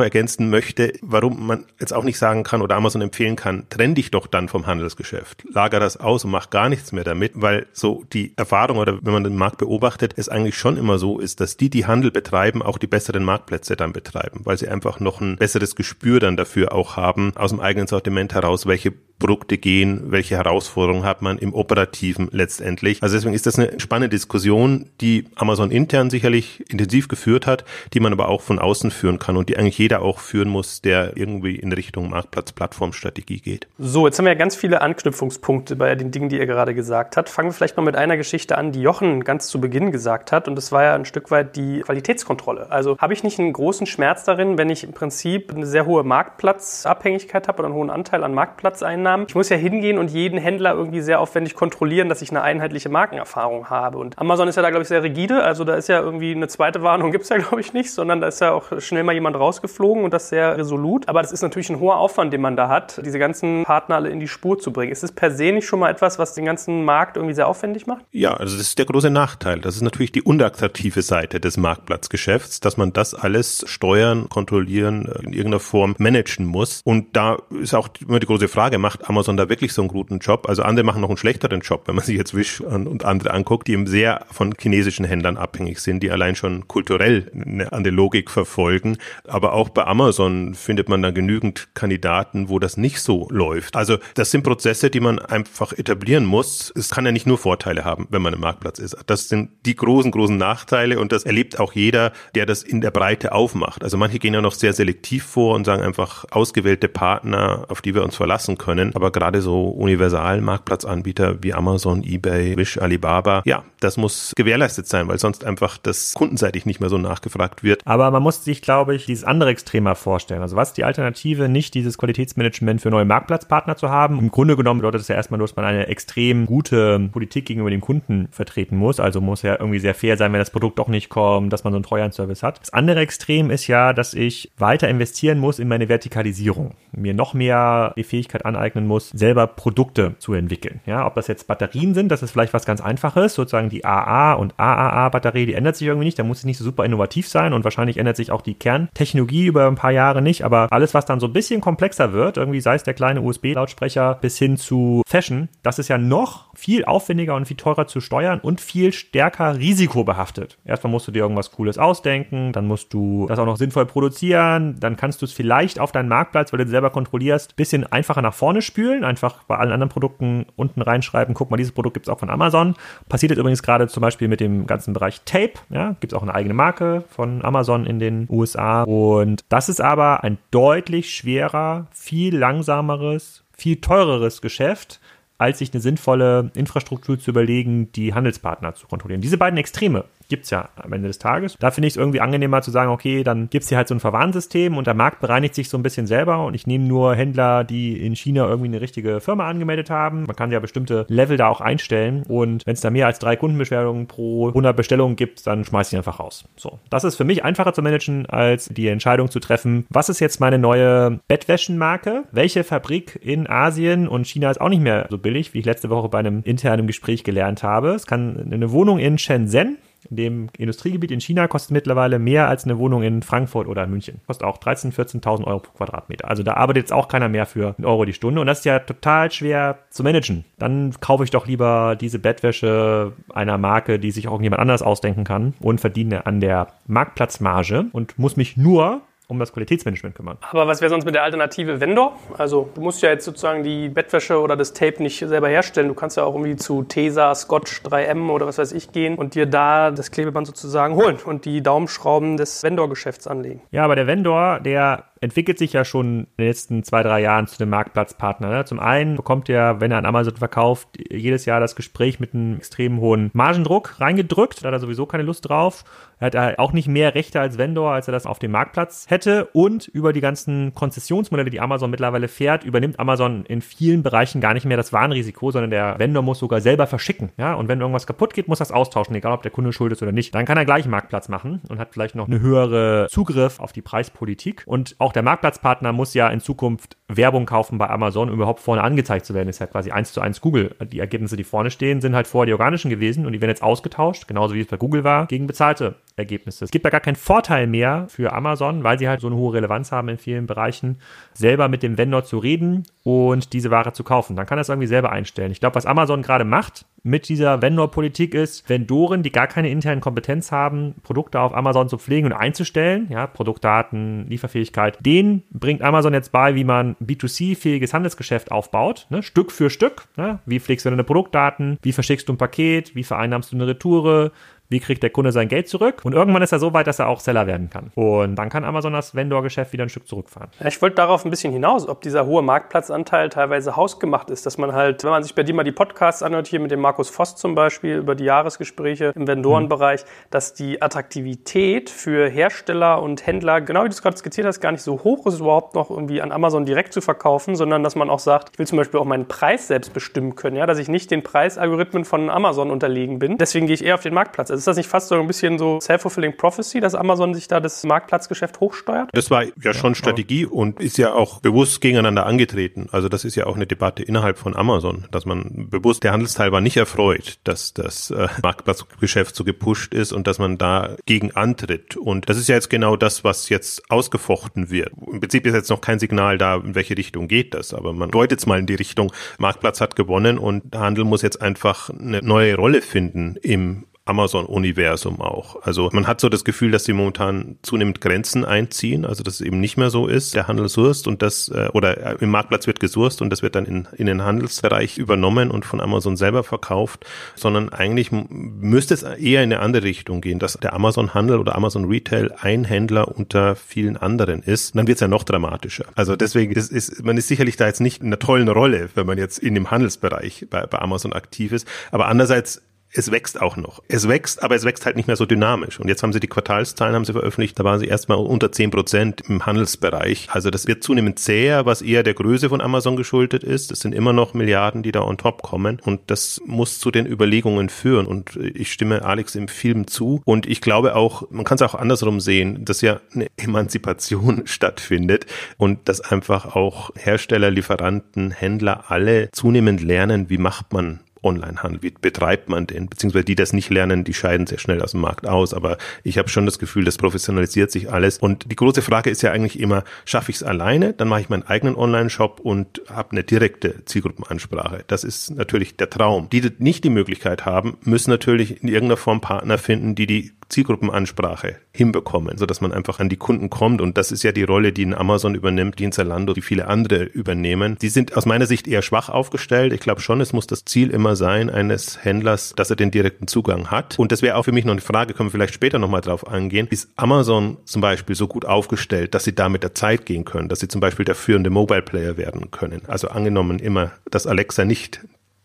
[0.00, 4.10] ergänzen möchte, warum man jetzt auch nicht sagen kann oder Amazon empfehlen kann, trenn dich
[4.10, 5.44] doch dann vom Handelsgeschäft.
[5.52, 9.12] Lager das aus und mach gar nichts mehr damit, weil so die Erfahrung oder wenn
[9.12, 12.62] man den Markt beobachtet, es eigentlich schon immer so ist, dass die, die Handel betreiben,
[12.62, 16.72] auch die besseren Marktplätze dann betreiben, weil sie einfach noch ein besseres Gespür dann dafür
[16.72, 18.94] auch haben, aus dem eigenen Sortiment heraus, welche
[19.24, 23.02] Produkte gehen, welche Herausforderungen hat man im Operativen letztendlich.
[23.02, 27.64] Also deswegen ist das eine spannende Diskussion, die Amazon intern sicherlich intensiv geführt hat,
[27.94, 30.82] die man aber auch von außen führen kann und die eigentlich jeder auch führen muss,
[30.82, 33.66] der irgendwie in Richtung Marktplatz-Plattformstrategie geht.
[33.78, 37.16] So, jetzt haben wir ja ganz viele Anknüpfungspunkte bei den Dingen, die ihr gerade gesagt
[37.16, 37.30] habt.
[37.30, 40.48] Fangen wir vielleicht mal mit einer Geschichte an, die Jochen ganz zu Beginn gesagt hat
[40.48, 42.70] und das war ja ein Stück weit die Qualitätskontrolle.
[42.70, 46.04] Also habe ich nicht einen großen Schmerz darin, wenn ich im Prinzip eine sehr hohe
[46.04, 49.26] Marktplatzabhängigkeit habe oder einen hohen Anteil an Marktplatzeinnahmen Einnahmen.
[49.28, 52.88] Ich muss ja hingehen und jeden Händler irgendwie sehr aufwendig kontrollieren, dass ich eine einheitliche
[52.88, 53.98] Markenerfahrung habe.
[53.98, 55.42] Und Amazon ist ja da, glaube ich, sehr rigide.
[55.42, 58.20] Also da ist ja irgendwie eine zweite Warnung gibt es ja, glaube ich, nicht, sondern
[58.20, 61.08] da ist ja auch schnell mal jemand rausgeflogen und das sehr resolut.
[61.08, 64.10] Aber das ist natürlich ein hoher Aufwand, den man da hat, diese ganzen Partner alle
[64.10, 64.92] in die Spur zu bringen.
[64.92, 67.86] Ist es per se nicht schon mal etwas, was den ganzen Markt irgendwie sehr aufwendig
[67.86, 68.04] macht?
[68.10, 69.60] Ja, also das ist der große Nachteil.
[69.60, 75.32] Das ist natürlich die unattraktive Seite des Marktplatzgeschäfts, dass man das alles steuern, kontrollieren, in
[75.32, 76.80] irgendeiner Form managen muss.
[76.84, 79.88] Und da ist auch immer die große Frage, macht macht Amazon da wirklich so einen
[79.88, 80.48] guten Job.
[80.48, 83.68] Also andere machen noch einen schlechteren Job, wenn man sich jetzt Wish und andere anguckt,
[83.68, 88.30] die eben sehr von chinesischen Händlern abhängig sind, die allein schon kulturell eine andere Logik
[88.30, 88.98] verfolgen.
[89.26, 93.76] Aber auch bei Amazon findet man da genügend Kandidaten, wo das nicht so läuft.
[93.76, 96.72] Also das sind Prozesse, die man einfach etablieren muss.
[96.76, 98.96] Es kann ja nicht nur Vorteile haben, wenn man im Marktplatz ist.
[99.06, 102.90] Das sind die großen, großen Nachteile und das erlebt auch jeder, der das in der
[102.90, 103.82] Breite aufmacht.
[103.82, 107.94] Also manche gehen ja noch sehr selektiv vor und sagen einfach ausgewählte Partner, auf die
[107.94, 108.96] wir uns verlassen können können.
[108.96, 115.18] Aber gerade so Universal-Marktplatzanbieter wie Amazon, eBay, Wish, Alibaba, ja, das muss gewährleistet sein, weil
[115.18, 117.82] sonst einfach das kundenseitig nicht mehr so nachgefragt wird.
[117.84, 120.42] Aber man muss sich, glaube ich, dieses andere Extremer vorstellen.
[120.42, 124.18] Also was ist die Alternative, nicht dieses Qualitätsmanagement für neue Marktplatzpartner zu haben?
[124.18, 127.70] Im Grunde genommen bedeutet es ja erstmal nur, dass man eine extrem gute Politik gegenüber
[127.70, 129.00] dem Kunden vertreten muss.
[129.00, 131.72] Also muss ja irgendwie sehr fair sein, wenn das Produkt doch nicht kommt, dass man
[131.72, 132.60] so einen Treuhandservice hat.
[132.60, 136.74] Das andere Extrem ist ja, dass ich weiter investieren muss in meine Vertikalisierung.
[136.92, 140.80] Mir noch mehr die Fähigkeit aneignen, aneignen muss, selber Produkte zu entwickeln.
[140.86, 144.34] Ja, ob das jetzt Batterien sind, das ist vielleicht was ganz Einfaches, sozusagen die AA
[144.34, 147.52] und AAA-Batterie, die ändert sich irgendwie nicht, da muss sie nicht so super innovativ sein
[147.52, 151.06] und wahrscheinlich ändert sich auch die Kerntechnologie über ein paar Jahre nicht, aber alles, was
[151.06, 155.02] dann so ein bisschen komplexer wird, irgendwie sei es der kleine USB-Lautsprecher bis hin zu
[155.06, 159.58] Fashion, das ist ja noch viel aufwendiger und viel teurer zu steuern und viel stärker
[159.58, 160.58] risikobehaftet.
[160.64, 164.76] Erstmal musst du dir irgendwas Cooles ausdenken, dann musst du das auch noch sinnvoll produzieren,
[164.80, 168.34] dann kannst du es vielleicht auf deinen Marktplatz, weil du selber kontrollierst, bisschen einfacher nach
[168.34, 172.12] vorne spülen, einfach bei allen anderen Produkten unten reinschreiben, guck mal, dieses Produkt gibt es
[172.12, 172.74] auch von Amazon.
[173.08, 176.22] Passiert jetzt übrigens gerade zum Beispiel mit dem ganzen Bereich Tape, ja, gibt es auch
[176.22, 181.86] eine eigene Marke von Amazon in den USA und das ist aber ein deutlich schwerer,
[181.92, 185.00] viel langsameres, viel teureres Geschäft,
[185.38, 189.20] als sich eine sinnvolle Infrastruktur zu überlegen, die Handelspartner zu kontrollieren.
[189.20, 191.56] Diese beiden Extreme gibt es ja am Ende des Tages.
[191.58, 193.94] Da finde ich es irgendwie angenehmer zu sagen, okay, dann gibt es hier halt so
[193.94, 197.14] ein Verwarnsystem und der Markt bereinigt sich so ein bisschen selber und ich nehme nur
[197.14, 200.24] Händler, die in China irgendwie eine richtige Firma angemeldet haben.
[200.24, 203.36] Man kann ja bestimmte Level da auch einstellen und wenn es da mehr als drei
[203.36, 206.44] Kundenbeschwerungen pro 100 Bestellungen gibt, dann schmeiße ich einfach raus.
[206.56, 210.20] So, das ist für mich einfacher zu managen, als die Entscheidung zu treffen, was ist
[210.20, 212.24] jetzt meine neue Bettwäschenmarke?
[212.32, 215.90] Welche Fabrik in Asien und China ist auch nicht mehr so billig, wie ich letzte
[215.90, 217.90] Woche bei einem internen Gespräch gelernt habe.
[217.90, 219.78] Es kann eine Wohnung in Shenzhen
[220.10, 223.90] in dem Industriegebiet in China kostet mittlerweile mehr als eine Wohnung in Frankfurt oder in
[223.90, 224.20] München.
[224.26, 226.28] Kostet auch 13.000, 14.000 Euro pro Quadratmeter.
[226.28, 228.64] Also da arbeitet jetzt auch keiner mehr für einen Euro die Stunde und das ist
[228.64, 230.44] ja total schwer zu managen.
[230.58, 235.24] Dann kaufe ich doch lieber diese Bettwäsche einer Marke, die sich auch jemand anders ausdenken
[235.24, 240.38] kann und verdiene an der Marktplatzmarge und muss mich nur um das Qualitätsmanagement kümmern.
[240.50, 242.16] Aber was wäre sonst mit der Alternative Vendor?
[242.36, 245.88] Also du musst ja jetzt sozusagen die Bettwäsche oder das Tape nicht selber herstellen.
[245.88, 249.34] Du kannst ja auch irgendwie zu Tesa, Scotch, 3M oder was weiß ich gehen und
[249.34, 253.62] dir da das Klebeband sozusagen holen und die Daumenschrauben des Vendor-Geschäfts anlegen.
[253.70, 257.46] Ja, aber der Vendor, der entwickelt sich ja schon in den letzten zwei, drei Jahren
[257.46, 258.50] zu einem Marktplatzpartner.
[258.50, 258.64] Ne?
[258.64, 262.58] Zum einen bekommt er, wenn er an Amazon verkauft, jedes Jahr das Gespräch mit einem
[262.58, 264.62] extrem hohen Margendruck reingedrückt.
[264.62, 265.84] Da hat er sowieso keine Lust drauf.
[266.20, 269.46] Er hat auch nicht mehr Rechte als Vendor, als er das auf dem Marktplatz hätte.
[269.52, 274.54] Und über die ganzen Konzessionsmodelle, die Amazon mittlerweile fährt, übernimmt Amazon in vielen Bereichen gar
[274.54, 277.30] nicht mehr das Warenrisiko, sondern der Vendor muss sogar selber verschicken.
[277.36, 280.02] Ja, und wenn irgendwas kaputt geht, muss es austauschen, egal ob der Kunde schuld ist
[280.02, 280.34] oder nicht.
[280.34, 283.72] Dann kann er gleich einen Marktplatz machen und hat vielleicht noch eine höhere Zugriff auf
[283.72, 284.62] die Preispolitik.
[284.66, 288.82] Und auch der Marktplatzpartner muss ja in Zukunft Werbung kaufen bei Amazon, um überhaupt vorne
[288.82, 289.46] angezeigt zu werden.
[289.46, 290.74] Das ist ja quasi eins zu eins Google.
[290.92, 293.62] Die Ergebnisse, die vorne stehen, sind halt vorher die organischen gewesen und die werden jetzt
[293.62, 296.64] ausgetauscht, genauso wie es bei Google war, gegen bezahlte Ergebnisse.
[296.64, 299.54] Es gibt da gar keinen Vorteil mehr für Amazon, weil sie halt so eine hohe
[299.54, 300.98] Relevanz haben in vielen Bereichen,
[301.32, 304.36] selber mit dem Vendor zu reden und diese Ware zu kaufen.
[304.36, 305.50] Dann kann er es irgendwie selber einstellen.
[305.50, 310.00] Ich glaube, was Amazon gerade macht mit dieser Vendor-Politik ist, Vendoren, die gar keine internen
[310.00, 316.14] Kompetenz haben, Produkte auf Amazon zu pflegen und einzustellen, ja, Produktdaten, Lieferfähigkeit, denen bringt Amazon
[316.14, 320.06] jetzt bei, wie man B2C-fähiges Handelsgeschäft aufbaut, ne, Stück für Stück.
[320.16, 320.38] Ne?
[320.46, 321.78] Wie pflegst du deine Produktdaten?
[321.82, 322.94] Wie verschickst du ein Paket?
[322.94, 324.32] Wie vereinnahmst du eine Retoure?
[324.74, 326.00] Wie kriegt der Kunde sein Geld zurück.
[326.02, 327.92] Und irgendwann ist er so weit, dass er auch Seller werden kann.
[327.94, 330.50] Und dann kann Amazon das Vendor-Geschäft wieder ein Stück zurückfahren.
[330.66, 334.72] Ich wollte darauf ein bisschen hinaus, ob dieser hohe Marktplatzanteil teilweise hausgemacht ist, dass man
[334.72, 337.36] halt, wenn man sich bei dir mal die Podcasts anhört, hier mit dem Markus Voss
[337.36, 340.08] zum Beispiel über die Jahresgespräche im Vendorenbereich, mhm.
[340.30, 344.72] dass die Attraktivität für Hersteller und Händler, genau wie du es gerade skizziert hast, gar
[344.72, 348.10] nicht so hoch ist, überhaupt noch irgendwie an Amazon direkt zu verkaufen, sondern dass man
[348.10, 350.88] auch sagt, ich will zum Beispiel auch meinen Preis selbst bestimmen können, ja, dass ich
[350.88, 353.38] nicht den Preisalgorithmen von Amazon unterlegen bin.
[353.38, 354.50] Deswegen gehe ich eher auf den Marktplatz.
[354.50, 357.60] Also ist das nicht fast so ein bisschen so self-fulfilling prophecy, dass Amazon sich da
[357.60, 359.10] das Marktplatzgeschäft hochsteuert?
[359.12, 362.88] Das war ja schon Strategie und ist ja auch bewusst gegeneinander angetreten.
[362.90, 366.50] Also das ist ja auch eine Debatte innerhalb von Amazon, dass man bewusst, der Handelsteil
[366.50, 371.32] war nicht erfreut, dass das äh, Marktplatzgeschäft so gepusht ist und dass man da gegen
[371.32, 371.96] antritt.
[371.96, 374.92] Und das ist ja jetzt genau das, was jetzt ausgefochten wird.
[375.06, 378.10] Im Prinzip ist jetzt noch kein Signal da, in welche Richtung geht das, aber man
[378.10, 382.22] deutet es mal in die Richtung, Marktplatz hat gewonnen und Handel muss jetzt einfach eine
[382.22, 385.62] neue Rolle finden im Amazon-Universum auch.
[385.62, 389.40] Also man hat so das Gefühl, dass sie momentan zunehmend Grenzen einziehen, also dass es
[389.40, 392.66] eben nicht mehr so ist, der Handel surst und das, äh, oder äh, im Marktplatz
[392.66, 396.44] wird gesurst und das wird dann in, in den Handelsbereich übernommen und von Amazon selber
[396.44, 401.54] verkauft, sondern eigentlich müsste es eher in eine andere Richtung gehen, dass der Amazon-Handel oder
[401.54, 405.86] Amazon Retail ein Händler unter vielen anderen ist, dann wird es ja noch dramatischer.
[405.94, 409.06] Also deswegen ist, ist man ist sicherlich da jetzt nicht in einer tollen Rolle, wenn
[409.06, 412.60] man jetzt in dem Handelsbereich bei, bei Amazon aktiv ist, aber andererseits
[412.94, 413.82] es wächst auch noch.
[413.88, 415.80] Es wächst, aber es wächst halt nicht mehr so dynamisch.
[415.80, 418.70] Und jetzt haben sie die Quartalszahlen haben sie veröffentlicht, da waren sie erstmal unter zehn
[418.70, 420.28] Prozent im Handelsbereich.
[420.30, 423.72] Also das wird zunehmend zäher, was eher der Größe von Amazon geschuldet ist.
[423.72, 425.80] Es sind immer noch Milliarden, die da on top kommen.
[425.84, 428.06] Und das muss zu den Überlegungen führen.
[428.06, 430.22] Und ich stimme Alex im Film zu.
[430.24, 435.26] Und ich glaube auch, man kann es auch andersrum sehen, dass ja eine Emanzipation stattfindet
[435.56, 441.82] und dass einfach auch Hersteller, Lieferanten, Händler alle zunehmend lernen, wie macht man Onlinehandel?
[441.82, 442.88] Wie betreibt man den?
[442.88, 445.54] Beziehungsweise die das nicht lernen, die scheiden sehr schnell aus dem Markt aus.
[445.54, 448.18] Aber ich habe schon das Gefühl, das professionalisiert sich alles.
[448.18, 450.92] Und die große Frage ist ja eigentlich immer, schaffe ich es alleine?
[450.92, 454.84] Dann mache ich meinen eigenen Online-Shop und habe eine direkte Zielgruppenansprache.
[454.86, 456.28] Das ist natürlich der Traum.
[456.30, 460.32] Die, die nicht die Möglichkeit haben, müssen natürlich in irgendeiner Form Partner finden, die die
[460.48, 463.80] Zielgruppenansprache hinbekommen, so dass man einfach an die Kunden kommt.
[463.80, 466.68] Und das ist ja die Rolle, die in Amazon übernimmt, die in Zalando, die viele
[466.68, 467.76] andere übernehmen.
[467.80, 469.72] Die sind aus meiner Sicht eher schwach aufgestellt.
[469.72, 473.26] Ich glaube schon, es muss das Ziel immer sein eines Händlers, dass er den direkten
[473.26, 473.98] Zugang hat.
[473.98, 476.26] Und das wäre auch für mich noch eine Frage, können wir vielleicht später nochmal drauf
[476.28, 476.66] angehen.
[476.70, 480.48] Ist Amazon zum Beispiel so gut aufgestellt, dass sie da mit der Zeit gehen können,
[480.48, 482.82] dass sie zum Beispiel der führende Mobile Player werden können?
[482.86, 485.00] Also angenommen immer, dass Alexa nicht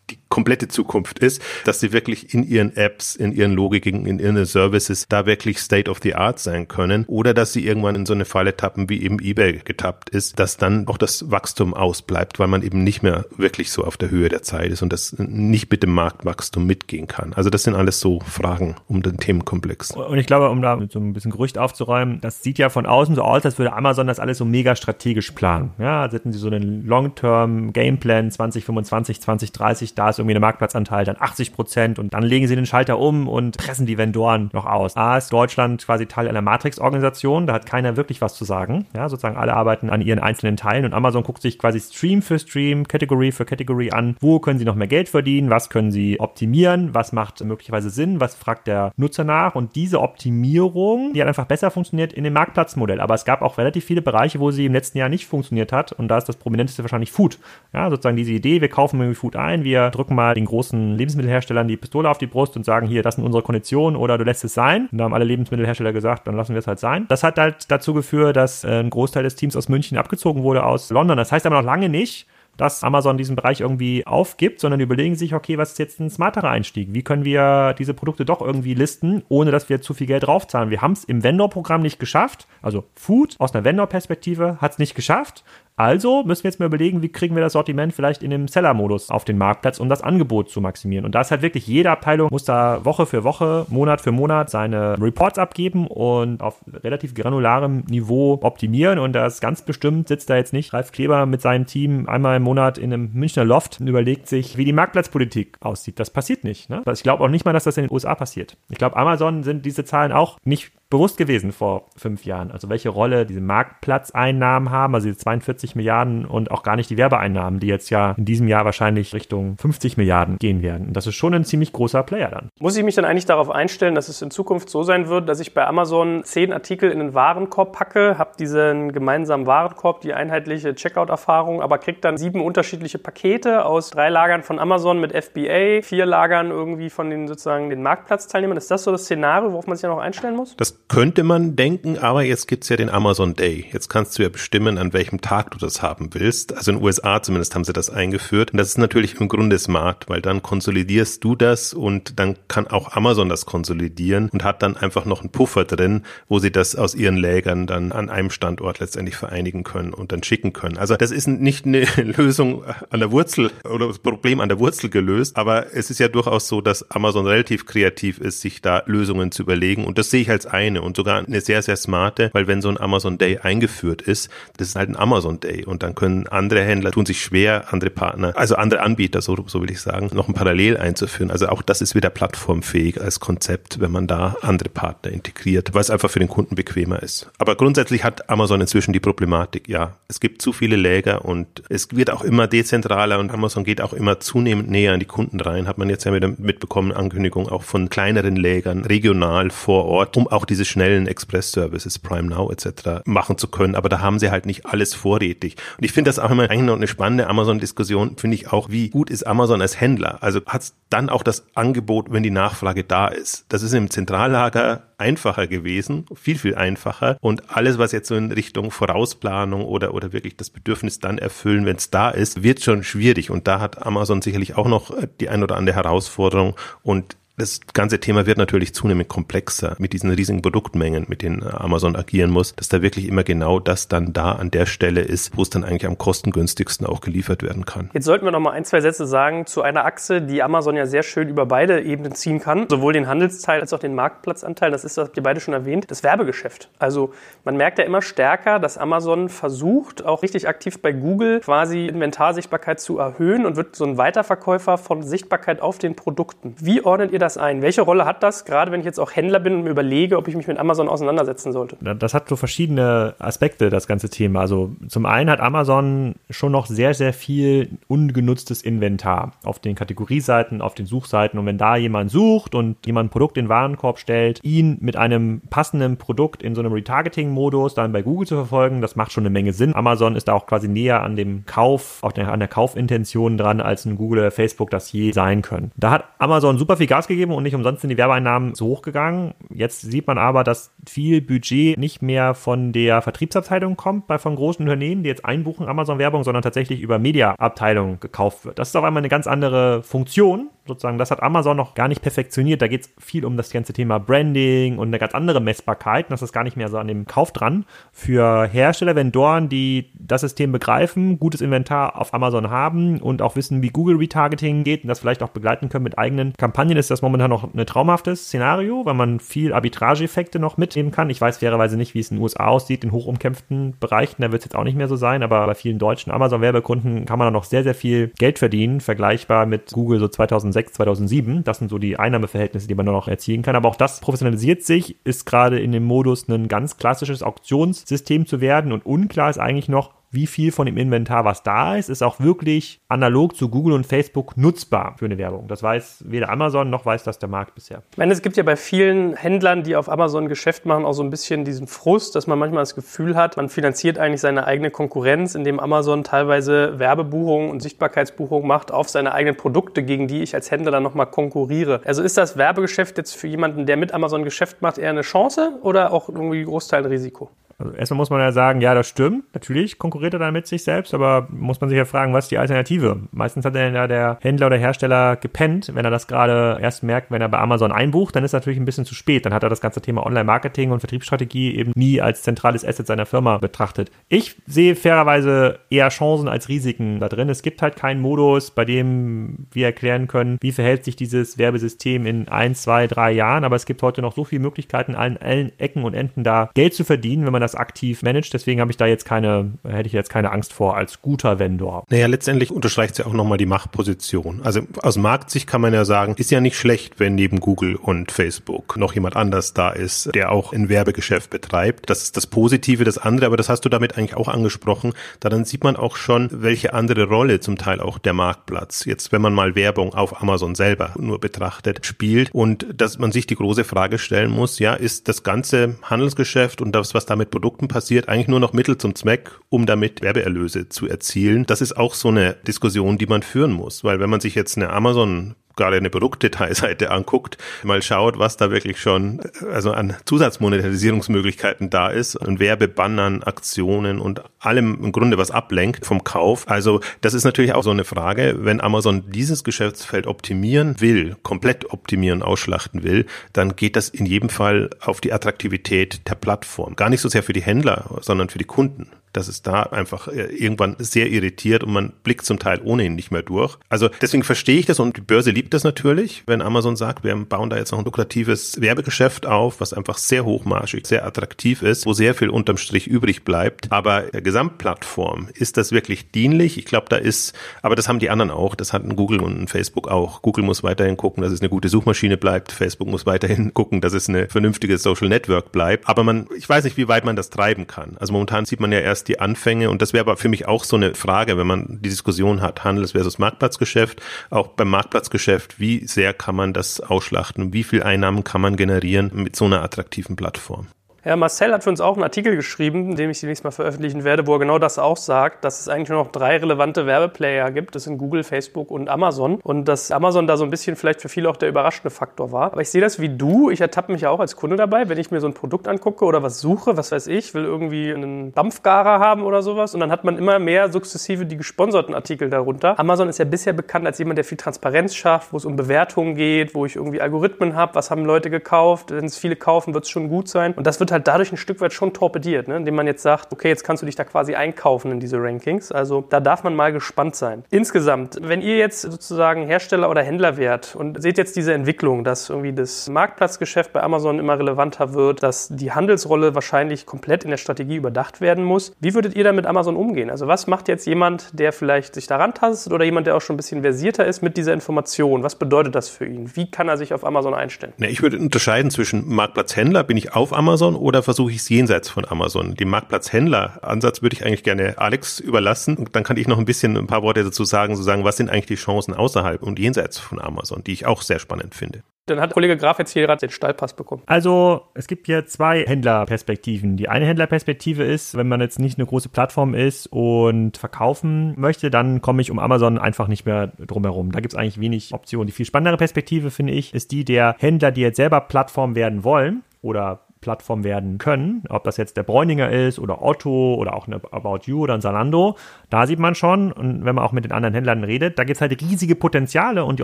[0.09, 4.45] die komplette Zukunft ist, dass sie wirklich in ihren Apps, in ihren Logiken, in ihren
[4.45, 8.13] Services da wirklich State of the Art sein können oder dass sie irgendwann in so
[8.13, 12.47] eine Falle tappen, wie eben eBay getappt ist, dass dann auch das Wachstum ausbleibt, weil
[12.47, 15.71] man eben nicht mehr wirklich so auf der Höhe der Zeit ist und das nicht
[15.71, 17.33] mit dem Marktwachstum mitgehen kann.
[17.33, 19.91] Also das sind alles so Fragen um den Themenkomplex.
[19.91, 23.15] Und ich glaube, um da so ein bisschen Gerücht aufzuräumen, das sieht ja von außen
[23.15, 25.71] so aus, als würde Amazon das alles so mega strategisch planen.
[25.79, 31.05] Ja, also hätten sie so einen Long-Term Gameplan 2025, 2030, da ist irgendwie eine Marktplatzanteil,
[31.05, 34.65] dann 80 Prozent und dann legen sie den Schalter um und pressen die Vendoren noch
[34.65, 34.95] aus.
[34.95, 38.85] A ist Deutschland quasi Teil einer Matrix-Organisation, da hat keiner wirklich was zu sagen.
[38.95, 42.39] Ja, sozusagen alle arbeiten an ihren einzelnen Teilen und Amazon guckt sich quasi Stream für
[42.39, 44.15] Stream, Category für Category an.
[44.19, 45.49] Wo können sie noch mehr Geld verdienen?
[45.49, 46.93] Was können sie optimieren?
[46.93, 48.19] Was macht möglicherweise Sinn?
[48.19, 49.55] Was fragt der Nutzer nach?
[49.55, 53.01] Und diese Optimierung, die hat einfach besser funktioniert in dem Marktplatzmodell.
[53.01, 55.91] Aber es gab auch relativ viele Bereiche, wo sie im letzten Jahr nicht funktioniert hat.
[55.91, 57.39] Und da ist das prominenteste wahrscheinlich Food.
[57.73, 60.95] Ja, sozusagen diese Idee, wir kaufen irgendwie Food ein, wir drücken drücken mal den großen
[60.97, 64.23] Lebensmittelherstellern die Pistole auf die Brust und sagen, hier, das sind unsere Konditionen oder du
[64.23, 64.89] lässt es sein.
[64.91, 67.05] Und da haben alle Lebensmittelhersteller gesagt, dann lassen wir es halt sein.
[67.07, 70.63] Das hat halt dazu geführt, dass äh, ein Großteil des Teams aus München abgezogen wurde
[70.65, 71.17] aus London.
[71.17, 75.33] Das heißt aber noch lange nicht, dass Amazon diesen Bereich irgendwie aufgibt, sondern überlegen sich,
[75.33, 76.89] okay, was ist jetzt ein smarterer Einstieg?
[76.91, 80.69] Wie können wir diese Produkte doch irgendwie listen, ohne dass wir zu viel Geld draufzahlen?
[80.69, 82.47] Wir haben es im Vendor-Programm nicht geschafft.
[82.61, 85.45] Also Food aus einer Vendor-Perspektive hat es nicht geschafft.
[85.79, 89.09] Also müssen wir jetzt mal überlegen, wie kriegen wir das Sortiment vielleicht in dem Seller-Modus
[89.09, 91.05] auf den Marktplatz, um das Angebot zu maximieren.
[91.05, 94.49] Und da ist halt wirklich jede Abteilung muss da Woche für Woche, Monat für Monat
[94.49, 98.99] seine Reports abgeben und auf relativ granularem Niveau optimieren.
[98.99, 102.43] Und das ganz bestimmt sitzt da jetzt nicht Ralf Kleber mit seinem Team einmal im
[102.43, 105.97] Monat in einem Münchner Loft und überlegt sich, wie die Marktplatzpolitik aussieht.
[105.97, 106.69] Das passiert nicht.
[106.69, 106.83] Ne?
[106.91, 108.57] Ich glaube auch nicht mal, dass das in den USA passiert.
[108.69, 112.51] Ich glaube, Amazon sind diese Zahlen auch nicht bewusst gewesen vor fünf Jahren.
[112.51, 116.97] Also welche Rolle diese Marktplatzeinnahmen haben, also die 42 Milliarden und auch gar nicht die
[116.97, 120.87] Werbeeinnahmen, die jetzt ja in diesem Jahr wahrscheinlich Richtung 50 Milliarden gehen werden.
[120.87, 122.49] Und das ist schon ein ziemlich großer Player dann.
[122.59, 125.39] Muss ich mich dann eigentlich darauf einstellen, dass es in Zukunft so sein wird, dass
[125.39, 130.73] ich bei Amazon zehn Artikel in den Warenkorb packe, habe diesen gemeinsamen Warenkorb, die einheitliche
[130.73, 136.07] Checkout-Erfahrung, aber kriege dann sieben unterschiedliche Pakete aus drei Lagern von Amazon mit FBA, vier
[136.07, 138.57] Lagern irgendwie von den sozusagen den Marktplatzteilnehmern.
[138.57, 140.55] Ist das so das Szenario, worauf man sich ja noch einstellen muss?
[140.57, 143.65] Das könnte man denken, aber jetzt gibt's ja den Amazon Day.
[143.71, 146.57] Jetzt kannst du ja bestimmen, an welchem Tag du das haben willst.
[146.57, 148.51] Also in den USA zumindest haben sie das eingeführt.
[148.51, 152.65] Und das ist natürlich im Grunde smart, weil dann konsolidierst du das und dann kann
[152.67, 156.75] auch Amazon das konsolidieren und hat dann einfach noch einen Puffer drin, wo sie das
[156.75, 160.79] aus ihren Lägern dann an einem Standort letztendlich vereinigen können und dann schicken können.
[160.79, 164.89] Also das ist nicht eine Lösung an der Wurzel oder das Problem an der Wurzel
[164.89, 169.31] gelöst, aber es ist ja durchaus so, dass Amazon relativ kreativ ist, sich da Lösungen
[169.31, 172.29] zu überlegen und das sehe ich als eine eine und sogar eine sehr, sehr smarte,
[172.33, 175.83] weil wenn so ein Amazon Day eingeführt ist, das ist halt ein Amazon Day und
[175.83, 179.71] dann können andere Händler tun sich schwer, andere Partner, also andere Anbieter, so, so will
[179.71, 181.31] ich sagen, noch ein Parallel einzuführen.
[181.31, 185.81] Also auch das ist wieder plattformfähig als Konzept, wenn man da andere Partner integriert, weil
[185.81, 187.29] es einfach für den Kunden bequemer ist.
[187.37, 191.95] Aber grundsätzlich hat Amazon inzwischen die Problematik, ja, es gibt zu viele Läger und es
[191.95, 195.67] wird auch immer dezentraler und Amazon geht auch immer zunehmend näher an die Kunden rein,
[195.67, 200.27] hat man jetzt ja wieder mitbekommen, Ankündigung auch von kleineren Lägern, regional vor Ort, um
[200.27, 203.01] auch diese schnellen Express-Services, Prime Now etc.
[203.05, 203.75] machen zu können.
[203.75, 205.55] Aber da haben sie halt nicht alles vorrätig.
[205.77, 208.89] Und ich finde das auch immer eigentlich noch eine spannende Amazon-Diskussion, finde ich auch, wie
[208.89, 210.21] gut ist Amazon als Händler?
[210.21, 213.45] Also hat es dann auch das Angebot, wenn die Nachfrage da ist.
[213.49, 217.17] Das ist im Zentrallager einfacher gewesen, viel, viel einfacher.
[217.21, 221.65] Und alles, was jetzt so in Richtung Vorausplanung oder, oder wirklich das Bedürfnis dann erfüllen,
[221.65, 223.31] wenn es da ist, wird schon schwierig.
[223.31, 226.55] Und da hat Amazon sicherlich auch noch die ein oder andere Herausforderung.
[226.83, 231.95] Und das ganze Thema wird natürlich zunehmend komplexer mit diesen riesigen Produktmengen, mit denen Amazon
[231.95, 235.41] agieren muss, dass da wirklich immer genau das dann da an der Stelle ist, wo
[235.41, 237.89] es dann eigentlich am kostengünstigsten auch geliefert werden kann.
[237.93, 240.85] Jetzt sollten wir noch mal ein, zwei Sätze sagen zu einer Achse, die Amazon ja
[240.85, 244.71] sehr schön über beide Ebenen ziehen kann, sowohl den Handelsteil als auch den Marktplatzanteil.
[244.71, 246.69] Das ist, das habt ihr beide schon erwähnt, das Werbegeschäft.
[246.77, 247.13] Also
[247.45, 252.81] man merkt ja immer stärker, dass Amazon versucht, auch richtig aktiv bei Google quasi Inventarsichtbarkeit
[252.81, 256.55] zu erhöhen und wird so ein Weiterverkäufer von Sichtbarkeit auf den Produkten.
[256.59, 257.61] Wie ordnet ihr das das ein?
[257.61, 260.27] Welche Rolle hat das, gerade wenn ich jetzt auch Händler bin und mir überlege, ob
[260.27, 261.77] ich mich mit Amazon auseinandersetzen sollte?
[261.95, 264.41] Das hat so verschiedene Aspekte, das ganze Thema.
[264.41, 270.61] Also zum einen hat Amazon schon noch sehr, sehr viel ungenutztes Inventar auf den Kategorieseiten,
[270.61, 271.39] auf den Suchseiten.
[271.39, 274.95] Und wenn da jemand sucht und jemand ein Produkt in den Warenkorb stellt, ihn mit
[274.95, 279.23] einem passenden Produkt in so einem Retargeting-Modus dann bei Google zu verfolgen, das macht schon
[279.23, 279.75] eine Menge Sinn.
[279.75, 283.85] Amazon ist da auch quasi näher an dem Kauf, auch an der Kaufintention dran, als
[283.85, 285.71] ein Google oder Facebook das je sein können.
[285.77, 288.67] Da hat Amazon super viel Gas gegeben ausgegeben und nicht umsonst sind die Werbeeinnahmen so
[288.67, 289.33] hochgegangen.
[289.49, 294.35] Jetzt sieht man aber, dass viel Budget nicht mehr von der Vertriebsabteilung kommt, bei von
[294.35, 298.59] großen Unternehmen, die jetzt einbuchen Amazon-Werbung, sondern tatsächlich über Media-Abteilung gekauft wird.
[298.59, 302.01] Das ist auf einmal eine ganz andere Funktion sozusagen, das hat Amazon noch gar nicht
[302.01, 302.61] perfektioniert.
[302.61, 306.05] Da geht es viel um das ganze Thema Branding und eine ganz andere Messbarkeit.
[306.09, 307.65] das ist gar nicht mehr so an dem Kauf dran.
[307.91, 313.61] Für Hersteller, Vendoren, die das System begreifen, gutes Inventar auf Amazon haben und auch wissen,
[313.61, 317.01] wie Google Retargeting geht und das vielleicht auch begleiten können mit eigenen Kampagnen, ist das
[317.01, 321.09] momentan noch ein traumhaftes Szenario, weil man viel Arbitrageeffekte noch mitnehmen kann.
[321.09, 324.21] Ich weiß fairerweise nicht, wie es in den USA aussieht, in hochumkämpften Bereichen.
[324.21, 327.19] Da wird es jetzt auch nicht mehr so sein, aber bei vielen deutschen Amazon-Werbekunden kann
[327.19, 331.43] man da noch sehr, sehr viel Geld verdienen, vergleichbar mit Google so 2006 2006, 2007.
[331.43, 333.55] Das sind so die Einnahmeverhältnisse, die man nur noch erzielen kann.
[333.55, 338.41] Aber auch das professionalisiert sich, ist gerade in dem Modus ein ganz klassisches Auktionssystem zu
[338.41, 338.71] werden.
[338.71, 342.19] Und unklar ist eigentlich noch, wie viel von dem Inventar, was da ist, ist auch
[342.19, 345.47] wirklich analog zu Google und Facebook nutzbar für eine Werbung.
[345.47, 347.83] Das weiß weder Amazon noch weiß das der Markt bisher.
[347.91, 351.03] Ich meine, es gibt ja bei vielen Händlern, die auf Amazon Geschäft machen, auch so
[351.03, 354.71] ein bisschen diesen Frust, dass man manchmal das Gefühl hat, man finanziert eigentlich seine eigene
[354.71, 360.33] Konkurrenz, indem Amazon teilweise Werbebuchungen und Sichtbarkeitsbuchungen macht auf seine eigenen Produkte, gegen die ich
[360.33, 361.81] als Händler dann nochmal konkurriere.
[361.85, 365.59] Also ist das Werbegeschäft jetzt für jemanden, der mit Amazon Geschäft macht, eher eine Chance
[365.61, 367.29] oder auch irgendwie Großteil Risiko?
[367.59, 369.25] Also erstmal muss man ja sagen, ja, das stimmt.
[369.33, 372.31] Natürlich konkurriert er dann mit sich selbst, aber muss man sich ja fragen, was ist
[372.31, 373.01] die Alternative?
[373.11, 377.11] Meistens hat dann ja der Händler oder Hersteller gepennt, wenn er das gerade erst merkt,
[377.11, 379.25] wenn er bei Amazon einbucht, dann ist natürlich ein bisschen zu spät.
[379.25, 383.05] Dann hat er das ganze Thema Online-Marketing und Vertriebsstrategie eben nie als zentrales Asset seiner
[383.05, 383.91] Firma betrachtet.
[384.07, 387.29] Ich sehe fairerweise eher Chancen als Risiken da drin.
[387.29, 392.05] Es gibt halt keinen Modus, bei dem wir erklären können, wie verhält sich dieses Werbesystem
[392.05, 395.51] in ein, zwei, drei Jahren, aber es gibt heute noch so viele Möglichkeiten, allen, allen
[395.59, 398.33] Ecken und Enden da Geld zu verdienen, wenn man das das aktiv managt.
[398.33, 401.85] Deswegen habe ich da jetzt keine, hätte ich jetzt keine Angst vor als guter Vendor.
[401.89, 404.41] Naja, letztendlich unterstreicht sie ja auch nochmal die Machtposition.
[404.43, 408.11] Also aus Marktsicht kann man ja sagen, ist ja nicht schlecht, wenn neben Google und
[408.11, 411.89] Facebook noch jemand anders da ist, der auch ein Werbegeschäft betreibt.
[411.89, 414.93] Das ist das Positive, das andere, aber das hast du damit eigentlich auch angesprochen.
[415.19, 419.21] Daran sieht man auch schon, welche andere Rolle zum Teil auch der Marktplatz, jetzt wenn
[419.21, 423.63] man mal Werbung auf Amazon selber nur betrachtet, spielt und dass man sich die große
[423.63, 428.27] Frage stellen muss, ja, ist das ganze Handelsgeschäft und das, was damit Produkten passiert, eigentlich
[428.27, 431.45] nur noch Mittel zum Zweck, um damit Werbeerlöse zu erzielen.
[431.45, 434.57] Das ist auch so eine Diskussion, die man führen muss, weil wenn man sich jetzt
[434.57, 441.69] eine Amazon gerade eine Produktdetailseite anguckt, mal schaut, was da wirklich schon also an Zusatzmonetarisierungsmöglichkeiten
[441.69, 446.49] da ist und Werbebannern, Aktionen und allem im Grunde was ablenkt vom Kauf.
[446.49, 451.71] Also das ist natürlich auch so eine Frage, wenn Amazon dieses Geschäftsfeld optimieren will, komplett
[451.71, 456.75] optimieren, ausschlachten will, dann geht das in jedem Fall auf die Attraktivität der Plattform.
[456.75, 460.07] Gar nicht so sehr für die Händler, sondern für die Kunden dass es da einfach
[460.07, 463.57] äh, irgendwann sehr irritiert und man blickt zum Teil ohnehin nicht mehr durch.
[463.69, 467.15] Also deswegen verstehe ich das und die Börse liebt das natürlich, wenn Amazon sagt, wir
[467.15, 471.85] bauen da jetzt noch ein lukratives Werbegeschäft auf, was einfach sehr hochmarschig, sehr attraktiv ist,
[471.85, 473.71] wo sehr viel unterm Strich übrig bleibt.
[473.71, 476.57] Aber der Gesamtplattform, ist das wirklich dienlich?
[476.57, 479.87] Ich glaube, da ist, aber das haben die anderen auch, das hatten Google und Facebook
[479.87, 480.21] auch.
[480.21, 482.51] Google muss weiterhin gucken, dass es eine gute Suchmaschine bleibt.
[482.51, 485.87] Facebook muss weiterhin gucken, dass es eine vernünftige Social Network bleibt.
[485.87, 487.97] Aber man, ich weiß nicht, wie weit man das treiben kann.
[487.99, 490.63] Also momentan sieht man ja erst die Anfänge und das wäre aber für mich auch
[490.63, 495.85] so eine Frage, wenn man die Diskussion hat, Handels versus Marktplatzgeschäft, auch beim Marktplatzgeschäft, wie
[495.87, 500.15] sehr kann man das ausschlachten, wie viel Einnahmen kann man generieren mit so einer attraktiven
[500.15, 500.67] Plattform?
[501.09, 504.27] Ja, Marcel hat für uns auch einen Artikel geschrieben, den ich demnächst mal veröffentlichen werde,
[504.27, 507.73] wo er genau das auch sagt, dass es eigentlich nur noch drei relevante Werbeplayer gibt.
[507.73, 509.39] Das sind Google, Facebook und Amazon.
[509.41, 512.51] Und dass Amazon da so ein bisschen vielleicht für viele auch der überraschende Faktor war.
[512.51, 513.49] Aber ich sehe das wie du.
[513.49, 516.05] Ich ertappe mich ja auch als Kunde dabei, wenn ich mir so ein Produkt angucke
[516.05, 519.73] oder was suche, was weiß ich, will irgendwie einen Dampfgarer haben oder sowas.
[519.73, 522.77] Und dann hat man immer mehr sukzessive die gesponserten Artikel darunter.
[522.79, 526.13] Amazon ist ja bisher bekannt als jemand, der viel Transparenz schafft, wo es um Bewertungen
[526.13, 528.91] geht, wo ich irgendwie Algorithmen habe, was haben Leute gekauft.
[528.91, 530.53] Wenn es viele kaufen, wird es schon gut sein.
[530.53, 532.57] Und das wird wird halt dadurch ein Stück weit schon torpediert, ne?
[532.57, 535.71] indem man jetzt sagt, okay, jetzt kannst du dich da quasi einkaufen in diese Rankings.
[535.71, 537.43] Also da darf man mal gespannt sein.
[537.49, 542.29] Insgesamt, wenn ihr jetzt sozusagen Hersteller oder Händler wärt und seht jetzt diese Entwicklung, dass
[542.29, 547.37] irgendwie das Marktplatzgeschäft bei Amazon immer relevanter wird, dass die Handelsrolle wahrscheinlich komplett in der
[547.37, 550.09] Strategie überdacht werden muss, wie würdet ihr dann mit Amazon umgehen?
[550.09, 553.35] Also was macht jetzt jemand, der vielleicht sich daran tastet oder jemand, der auch schon
[553.35, 555.23] ein bisschen versierter ist mit dieser Information?
[555.23, 556.35] Was bedeutet das für ihn?
[556.35, 557.73] Wie kann er sich auf Amazon einstellen?
[557.77, 561.89] Ne, ich würde unterscheiden zwischen Marktplatzhändler, bin ich auf Amazon oder versuche ich es jenseits
[561.89, 562.55] von Amazon?
[562.55, 565.77] Den Marktplatzhändler-Ansatz würde ich eigentlich gerne Alex überlassen.
[565.77, 568.17] Und dann kann ich noch ein bisschen ein paar Worte dazu sagen, so sagen, was
[568.17, 571.83] sind eigentlich die Chancen außerhalb und jenseits von Amazon, die ich auch sehr spannend finde.
[572.09, 574.01] Dann hat Kollege Graf jetzt hier gerade den Stallpass bekommen.
[574.07, 576.75] Also es gibt hier zwei Händlerperspektiven.
[576.75, 581.69] Die eine Händlerperspektive ist, wenn man jetzt nicht eine große Plattform ist und verkaufen möchte,
[581.69, 584.11] dann komme ich um Amazon einfach nicht mehr drumherum.
[584.11, 585.27] Da gibt es eigentlich wenig Optionen.
[585.27, 589.03] Die viel spannendere Perspektive, finde ich, ist die der Händler, die jetzt selber Plattform werden
[589.03, 593.87] wollen oder Plattform werden können, ob das jetzt der Bräuninger ist oder Otto oder auch
[593.87, 595.37] eine About You oder ein Salando,
[595.69, 598.35] da sieht man schon, und wenn man auch mit den anderen Händlern redet, da gibt
[598.35, 599.83] es halt riesige Potenziale und die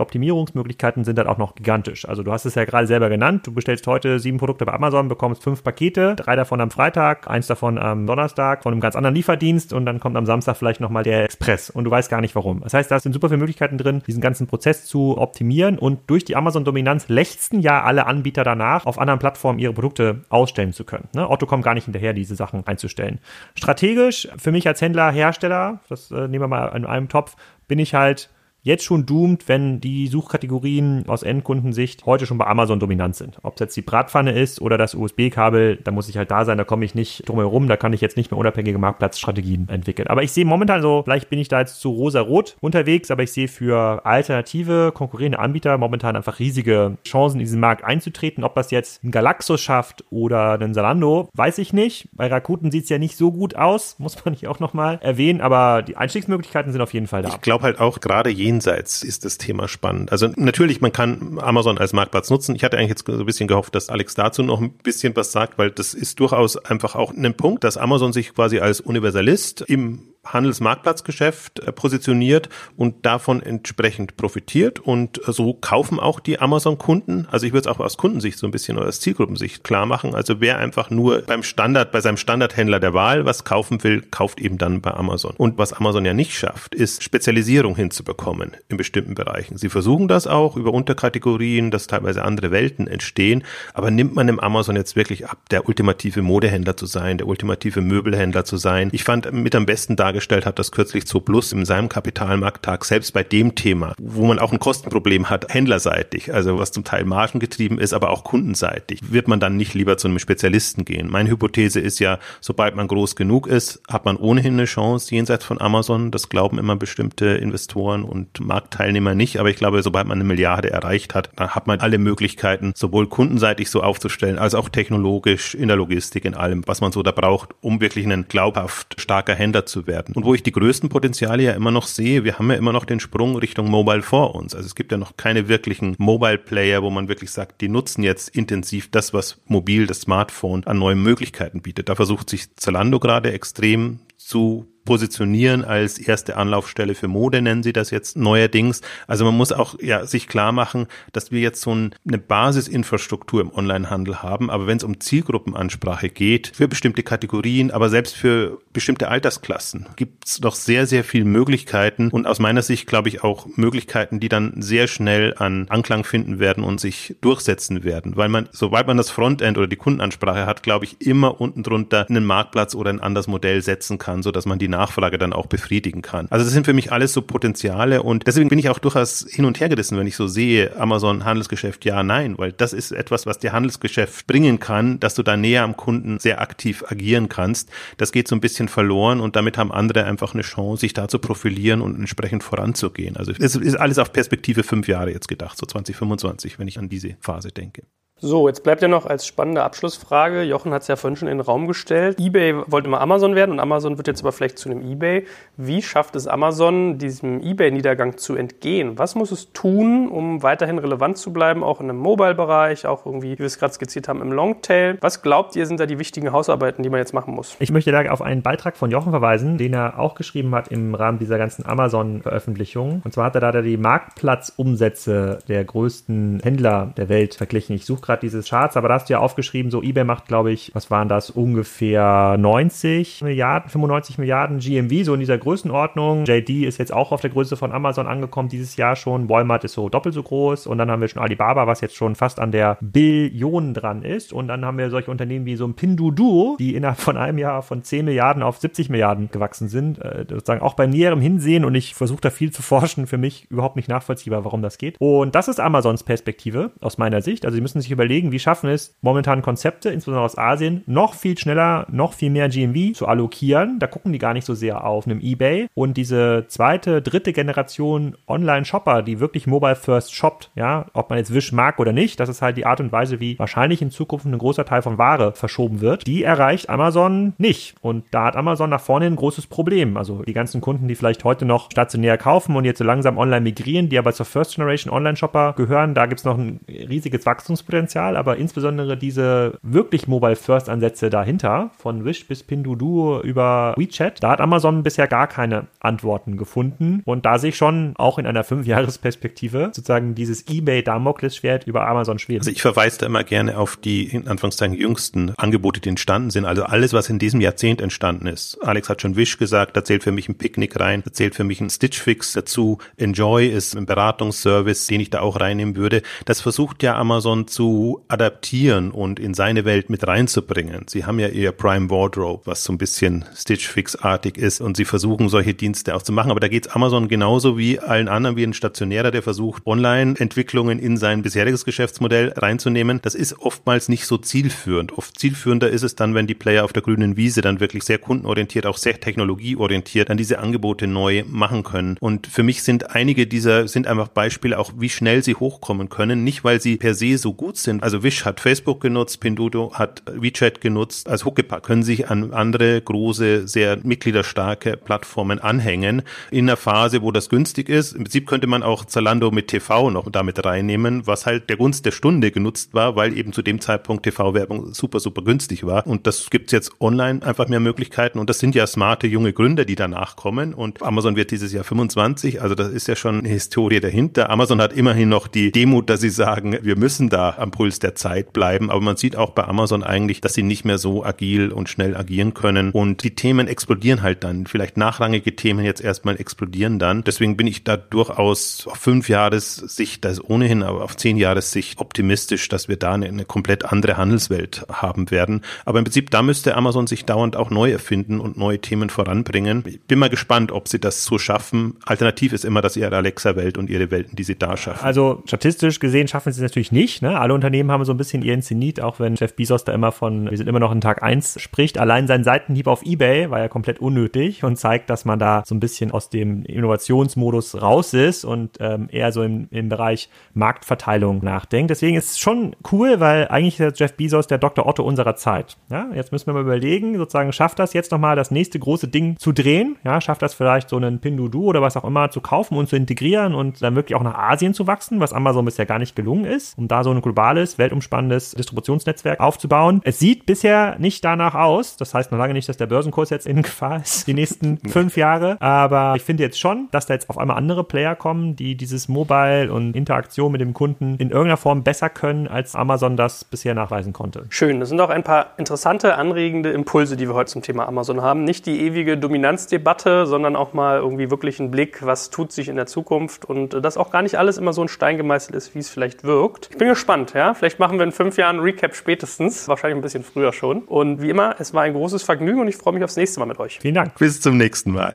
[0.00, 2.06] Optimierungsmöglichkeiten sind halt auch noch gigantisch.
[2.06, 5.08] Also du hast es ja gerade selber genannt, du bestellst heute sieben Produkte bei Amazon,
[5.08, 9.14] bekommst fünf Pakete, drei davon am Freitag, eins davon am Donnerstag von einem ganz anderen
[9.14, 12.34] Lieferdienst und dann kommt am Samstag vielleicht nochmal der Express und du weißt gar nicht
[12.34, 12.60] warum.
[12.60, 16.26] Das heißt, da sind super viele Möglichkeiten drin, diesen ganzen Prozess zu optimieren und durch
[16.26, 21.08] die Amazon-Dominanz lechzen ja alle Anbieter danach, auf anderen Plattformen ihre Produkte ausstellen zu können.
[21.14, 21.28] Ne?
[21.28, 23.20] Otto kommt gar nicht hinterher, diese Sachen einzustellen.
[23.54, 27.36] Strategisch, für mich als Händler, Hersteller, das äh, nehmen wir mal in einem Topf,
[27.68, 28.30] bin ich halt
[28.66, 33.38] jetzt schon doomed, wenn die Suchkategorien aus Endkundensicht heute schon bei Amazon dominant sind.
[33.42, 36.58] Ob es jetzt die Bratpfanne ist oder das USB-Kabel, da muss ich halt da sein,
[36.58, 40.08] da komme ich nicht drum herum, da kann ich jetzt nicht mehr unabhängige Marktplatzstrategien entwickeln.
[40.08, 43.30] Aber ich sehe momentan so, vielleicht bin ich da jetzt zu rosa-rot unterwegs, aber ich
[43.30, 48.42] sehe für alternative, konkurrierende Anbieter momentan einfach riesige Chancen, in diesen Markt einzutreten.
[48.42, 52.08] Ob das jetzt ein Galaxus schafft oder ein Salando, weiß ich nicht.
[52.12, 55.40] Bei Rakuten sieht es ja nicht so gut aus, muss man nicht auch nochmal erwähnen,
[55.40, 57.28] aber die Einstiegsmöglichkeiten sind auf jeden Fall da.
[57.28, 60.12] Ich glaube halt auch, gerade jenseits ist das Thema spannend.
[60.12, 62.54] Also natürlich, man kann Amazon als Marktplatz nutzen.
[62.56, 65.32] Ich hatte eigentlich jetzt so ein bisschen gehofft, dass Alex dazu noch ein bisschen was
[65.32, 69.62] sagt, weil das ist durchaus einfach auch ein Punkt, dass Amazon sich quasi als Universalist
[69.62, 70.00] im
[70.32, 74.80] Handelsmarktplatzgeschäft äh, positioniert und davon entsprechend profitiert.
[74.80, 77.26] Und so kaufen auch die Amazon-Kunden.
[77.30, 80.14] Also ich würde es auch aus Kundensicht so ein bisschen oder aus Zielgruppensicht klar machen.
[80.14, 84.40] Also wer einfach nur beim Standard, bei seinem Standardhändler der Wahl was kaufen will, kauft
[84.40, 85.34] eben dann bei Amazon.
[85.36, 89.56] Und was Amazon ja nicht schafft, ist Spezialisierung hinzubekommen in bestimmten Bereichen.
[89.56, 93.44] Sie versuchen das auch über Unterkategorien, dass teilweise andere Welten entstehen.
[93.74, 97.80] Aber nimmt man dem Amazon jetzt wirklich ab, der ultimative Modehändler zu sein, der ultimative
[97.80, 98.90] Möbelhändler zu sein?
[98.92, 102.84] Ich fand mit am besten dargestellt, dargestellt hat, das kürzlich zu Plus in seinem Kapitalmarkttag,
[102.84, 107.04] selbst bei dem Thema, wo man auch ein Kostenproblem hat, händlerseitig, also was zum Teil
[107.04, 111.10] margengetrieben ist, aber auch kundenseitig, wird man dann nicht lieber zu einem Spezialisten gehen.
[111.10, 115.44] Meine Hypothese ist ja, sobald man groß genug ist, hat man ohnehin eine Chance jenseits
[115.44, 116.10] von Amazon.
[116.10, 120.70] Das glauben immer bestimmte Investoren und Marktteilnehmer nicht, aber ich glaube, sobald man eine Milliarde
[120.70, 125.68] erreicht hat, dann hat man alle Möglichkeiten, sowohl kundenseitig so aufzustellen, als auch technologisch in
[125.68, 129.66] der Logistik, in allem, was man so da braucht, um wirklich ein glaubhaft starker Händler
[129.66, 130.16] zu werden werden.
[130.16, 132.84] Und wo ich die größten Potenziale ja immer noch sehe, wir haben ja immer noch
[132.84, 134.54] den Sprung Richtung Mobile vor uns.
[134.54, 138.02] Also es gibt ja noch keine wirklichen Mobile Player, wo man wirklich sagt, die nutzen
[138.02, 141.88] jetzt intensiv das, was mobil, das Smartphone an neuen Möglichkeiten bietet.
[141.88, 147.74] Da versucht sich Zalando gerade extrem zu positionieren als erste Anlaufstelle für Mode, nennen sie
[147.74, 148.80] das jetzt neuerdings.
[149.06, 153.52] Also man muss auch ja sich klar machen, dass wir jetzt so eine Basisinfrastruktur im
[153.52, 159.08] Onlinehandel haben, aber wenn es um Zielgruppenansprache geht, für bestimmte Kategorien, aber selbst für bestimmte
[159.08, 162.08] Altersklassen, gibt es doch sehr, sehr viele Möglichkeiten.
[162.08, 166.38] Und aus meiner Sicht glaube ich auch Möglichkeiten, die dann sehr schnell an Anklang finden
[166.38, 170.62] werden und sich durchsetzen werden, weil man, sobald man das Frontend oder die Kundenansprache hat,
[170.62, 174.46] glaube ich, immer unten drunter einen Marktplatz oder ein anderes Modell setzen kann, so dass
[174.46, 176.26] man die Nachfrage dann auch befriedigen kann.
[176.30, 179.44] Also das sind für mich alles so Potenziale und deswegen bin ich auch durchaus hin
[179.44, 183.26] und her gerissen, wenn ich so sehe, Amazon Handelsgeschäft ja, nein, weil das ist etwas,
[183.26, 187.70] was dir Handelsgeschäft bringen kann, dass du da näher am Kunden sehr aktiv agieren kannst.
[187.96, 191.08] Das geht so ein bisschen verloren und damit haben andere einfach eine Chance, sich da
[191.08, 193.16] zu profilieren und entsprechend voranzugehen.
[193.16, 196.88] Also es ist alles auf Perspektive fünf Jahre jetzt gedacht, so 2025, wenn ich an
[196.88, 197.82] diese Phase denke.
[198.18, 201.36] So, jetzt bleibt ja noch als spannende Abschlussfrage, Jochen hat es ja vorhin schon in
[201.36, 204.70] den Raum gestellt, eBay wollte immer Amazon werden und Amazon wird jetzt aber vielleicht zu
[204.70, 205.26] einem eBay.
[205.58, 208.98] Wie schafft es Amazon, diesem eBay-Niedergang zu entgehen?
[208.98, 213.32] Was muss es tun, um weiterhin relevant zu bleiben, auch in einem Mobile-Bereich, auch irgendwie,
[213.32, 214.96] wie wir es gerade skizziert haben, im Longtail?
[215.02, 217.54] Was glaubt ihr, sind da die wichtigen Hausarbeiten, die man jetzt machen muss?
[217.58, 220.94] Ich möchte da auf einen Beitrag von Jochen verweisen, den er auch geschrieben hat im
[220.94, 223.02] Rahmen dieser ganzen Amazon-Veröffentlichung.
[223.04, 227.76] Und zwar hat er da die Marktplatzumsätze der größten Händler der Welt verglichen.
[227.76, 230.52] Ich suche gerade diese Charts, aber da hast du ja aufgeschrieben, so eBay macht, glaube
[230.52, 236.24] ich, was waren das, ungefähr 90 Milliarden, 95 Milliarden GMV, so in dieser Größenordnung.
[236.24, 239.28] JD ist jetzt auch auf der Größe von Amazon angekommen dieses Jahr schon.
[239.28, 242.14] Walmart ist so doppelt so groß und dann haben wir schon Alibaba, was jetzt schon
[242.14, 245.74] fast an der Billion dran ist und dann haben wir solche Unternehmen wie so ein
[245.74, 249.98] Pinduoduo, die innerhalb von einem Jahr von 10 Milliarden auf 70 Milliarden gewachsen sind.
[249.98, 253.50] Äh, sozusagen auch bei näherem Hinsehen und ich versuche da viel zu forschen, für mich
[253.50, 254.96] überhaupt nicht nachvollziehbar, warum das geht.
[254.98, 257.44] Und das ist Amazons Perspektive aus meiner Sicht.
[257.44, 261.36] Also sie müssen sich überlegen, wie schaffen es momentan Konzepte, insbesondere aus Asien, noch viel
[261.36, 263.78] schneller, noch viel mehr GMV zu allokieren.
[263.78, 265.66] Da gucken die gar nicht so sehr auf einem eBay.
[265.74, 271.34] Und diese zweite, dritte Generation Online-Shopper, die wirklich Mobile First shoppt, ja, ob man jetzt
[271.34, 274.26] Wish mag oder nicht, das ist halt die Art und Weise, wie wahrscheinlich in Zukunft
[274.26, 276.06] ein großer Teil von Ware verschoben wird.
[276.06, 277.74] Die erreicht Amazon nicht.
[277.80, 279.96] Und da hat Amazon nach vorne ein großes Problem.
[279.96, 283.42] Also die ganzen Kunden, die vielleicht heute noch stationär kaufen und jetzt so langsam online
[283.42, 287.85] migrieren, die aber zur First Generation Online-Shopper gehören, da gibt es noch ein riesiges Wachstumspotenzial
[287.94, 294.30] aber insbesondere diese wirklich Mobile First Ansätze dahinter, von Wish bis Pinduoduo über WeChat, da
[294.30, 297.02] hat Amazon bisher gar keine Antworten gefunden.
[297.04, 302.18] Und da sehe ich schon auch in einer Fünfjahresperspektive sozusagen dieses eBay Damoklesschwert über Amazon
[302.18, 302.40] schweben.
[302.40, 306.44] Also ich verweise da immer gerne auf die in Anführungszeichen jüngsten Angebote, die entstanden sind.
[306.44, 308.58] Also alles, was in diesem Jahrzehnt entstanden ist.
[308.62, 311.44] Alex hat schon Wish gesagt, da zählt für mich ein Picknick rein, da zählt für
[311.44, 312.78] mich ein Stitch Fix dazu.
[312.96, 316.02] Enjoy ist ein Beratungsservice, den ich da auch reinnehmen würde.
[316.24, 317.75] Das versucht ja Amazon zu
[318.08, 320.86] adaptieren und in seine Welt mit reinzubringen.
[320.88, 324.84] Sie haben ja ihr Prime Wardrobe, was so ein bisschen Stitch Fix-artig ist und sie
[324.84, 326.30] versuchen solche Dienste auch zu machen.
[326.30, 330.78] Aber da geht es Amazon genauso wie allen anderen, wie ein Stationärer, der versucht, Online-Entwicklungen
[330.78, 333.00] in sein bisheriges Geschäftsmodell reinzunehmen.
[333.02, 334.96] Das ist oftmals nicht so zielführend.
[334.96, 337.98] Oft zielführender ist es dann, wenn die Player auf der grünen Wiese dann wirklich sehr
[337.98, 341.96] kundenorientiert, auch sehr technologieorientiert dann diese Angebote neu machen können.
[342.00, 346.24] Und für mich sind einige dieser, sind einfach Beispiele auch, wie schnell sie hochkommen können.
[346.24, 347.82] Nicht, weil sie per se so gut sind.
[347.82, 351.06] Also Wish hat Facebook genutzt, Pinduoduo hat WeChat genutzt.
[351.08, 356.02] Als Huckepack können sich an andere große, sehr mitgliederstarke Plattformen anhängen.
[356.30, 357.92] In einer Phase, wo das günstig ist.
[357.92, 361.84] Im Prinzip könnte man auch Zalando mit TV noch damit reinnehmen, was halt der Gunst
[361.84, 365.86] der Stunde genutzt war, weil eben zu dem Zeitpunkt TV-Werbung super, super günstig war.
[365.86, 368.18] Und das gibt's jetzt online einfach mehr Möglichkeiten.
[368.18, 370.54] Und das sind ja smarte junge Gründer, die danach kommen.
[370.54, 372.40] Und Amazon wird dieses Jahr 25.
[372.40, 374.30] Also das ist ja schon eine Historie dahinter.
[374.30, 377.94] Amazon hat immerhin noch die Demut, dass sie sagen, wir müssen da am Puls der
[377.94, 378.70] Zeit bleiben.
[378.70, 381.96] Aber man sieht auch bei Amazon eigentlich, dass sie nicht mehr so agil und schnell
[381.96, 382.70] agieren können.
[382.70, 384.46] Und die Themen explodieren halt dann.
[384.46, 387.02] Vielleicht nachrangige Themen jetzt erstmal explodieren dann.
[387.02, 391.80] Deswegen bin ich da durchaus auf fünf Jahressicht, das ist ohnehin, aber auf zehn Jahressicht
[391.80, 395.40] optimistisch, dass wir da eine, eine komplett andere Handelswelt haben werden.
[395.64, 399.64] Aber im Prinzip, da müsste Amazon sich dauernd auch neu erfinden und neue Themen voranbringen.
[399.66, 401.76] Ich bin mal gespannt, ob sie das so schaffen.
[401.84, 404.84] Alternativ ist immer, dass ihre Alexa-Welt und ihre Welten, die sie da schaffen.
[404.84, 407.02] Also statistisch gesehen schaffen sie es natürlich nicht.
[407.02, 407.18] Ne?
[407.18, 410.28] Alle Unternehmen haben so ein bisschen ihren Zenit, auch wenn Jeff Bezos da immer von,
[410.28, 411.78] wir sind immer noch in Tag eins spricht.
[411.78, 415.54] Allein sein Seitenhieb auf Ebay war ja komplett unnötig und zeigt, dass man da so
[415.54, 421.22] ein bisschen aus dem Innovationsmodus raus ist und ähm, eher so im, im Bereich Marktverteilung
[421.22, 421.70] nachdenkt.
[421.70, 424.66] Deswegen ist es schon cool, weil eigentlich ist Jeff Bezos der Dr.
[424.66, 425.56] Otto unserer Zeit.
[425.70, 429.16] Ja, jetzt müssen wir mal überlegen, sozusagen schafft das jetzt nochmal das nächste große Ding
[429.18, 429.76] zu drehen?
[429.84, 432.74] Ja, schafft das vielleicht so einen Pinduoduo oder was auch immer zu kaufen und zu
[432.74, 436.24] integrieren und dann wirklich auch nach Asien zu wachsen, was Amazon bisher gar nicht gelungen
[436.24, 437.02] ist, um da so ein
[437.36, 439.80] globales, weltumspannendes Distributionsnetzwerk aufzubauen.
[439.84, 441.76] Es sieht bisher nicht danach aus.
[441.76, 444.96] Das heißt noch lange nicht, dass der Börsenkurs jetzt in Gefahr ist, die nächsten fünf
[444.96, 445.36] Jahre.
[445.40, 448.88] Aber ich finde jetzt schon, dass da jetzt auf einmal andere Player kommen, die dieses
[448.88, 453.54] Mobile und Interaktion mit dem Kunden in irgendeiner Form besser können, als Amazon das bisher
[453.54, 454.24] nachweisen konnte.
[454.30, 454.60] Schön.
[454.60, 458.24] Das sind auch ein paar interessante, anregende Impulse, die wir heute zum Thema Amazon haben.
[458.24, 462.56] Nicht die ewige Dominanzdebatte, sondern auch mal irgendwie wirklich einen Blick, was tut sich in
[462.56, 465.58] der Zukunft und dass auch gar nicht alles immer so ein Stein gemeißelt ist, wie
[465.58, 466.48] es vielleicht wirkt.
[466.52, 467.34] Ich bin gespannt, ja.
[467.34, 470.62] Vielleicht machen wir in fünf Jahren Recap spätestens, wahrscheinlich ein bisschen früher schon.
[470.62, 473.26] Und wie immer, es war ein großes Vergnügen und ich freue mich aufs nächste Mal
[473.26, 473.58] mit euch.
[473.60, 473.98] Vielen Dank.
[473.98, 474.84] Bis zum nächsten Mal.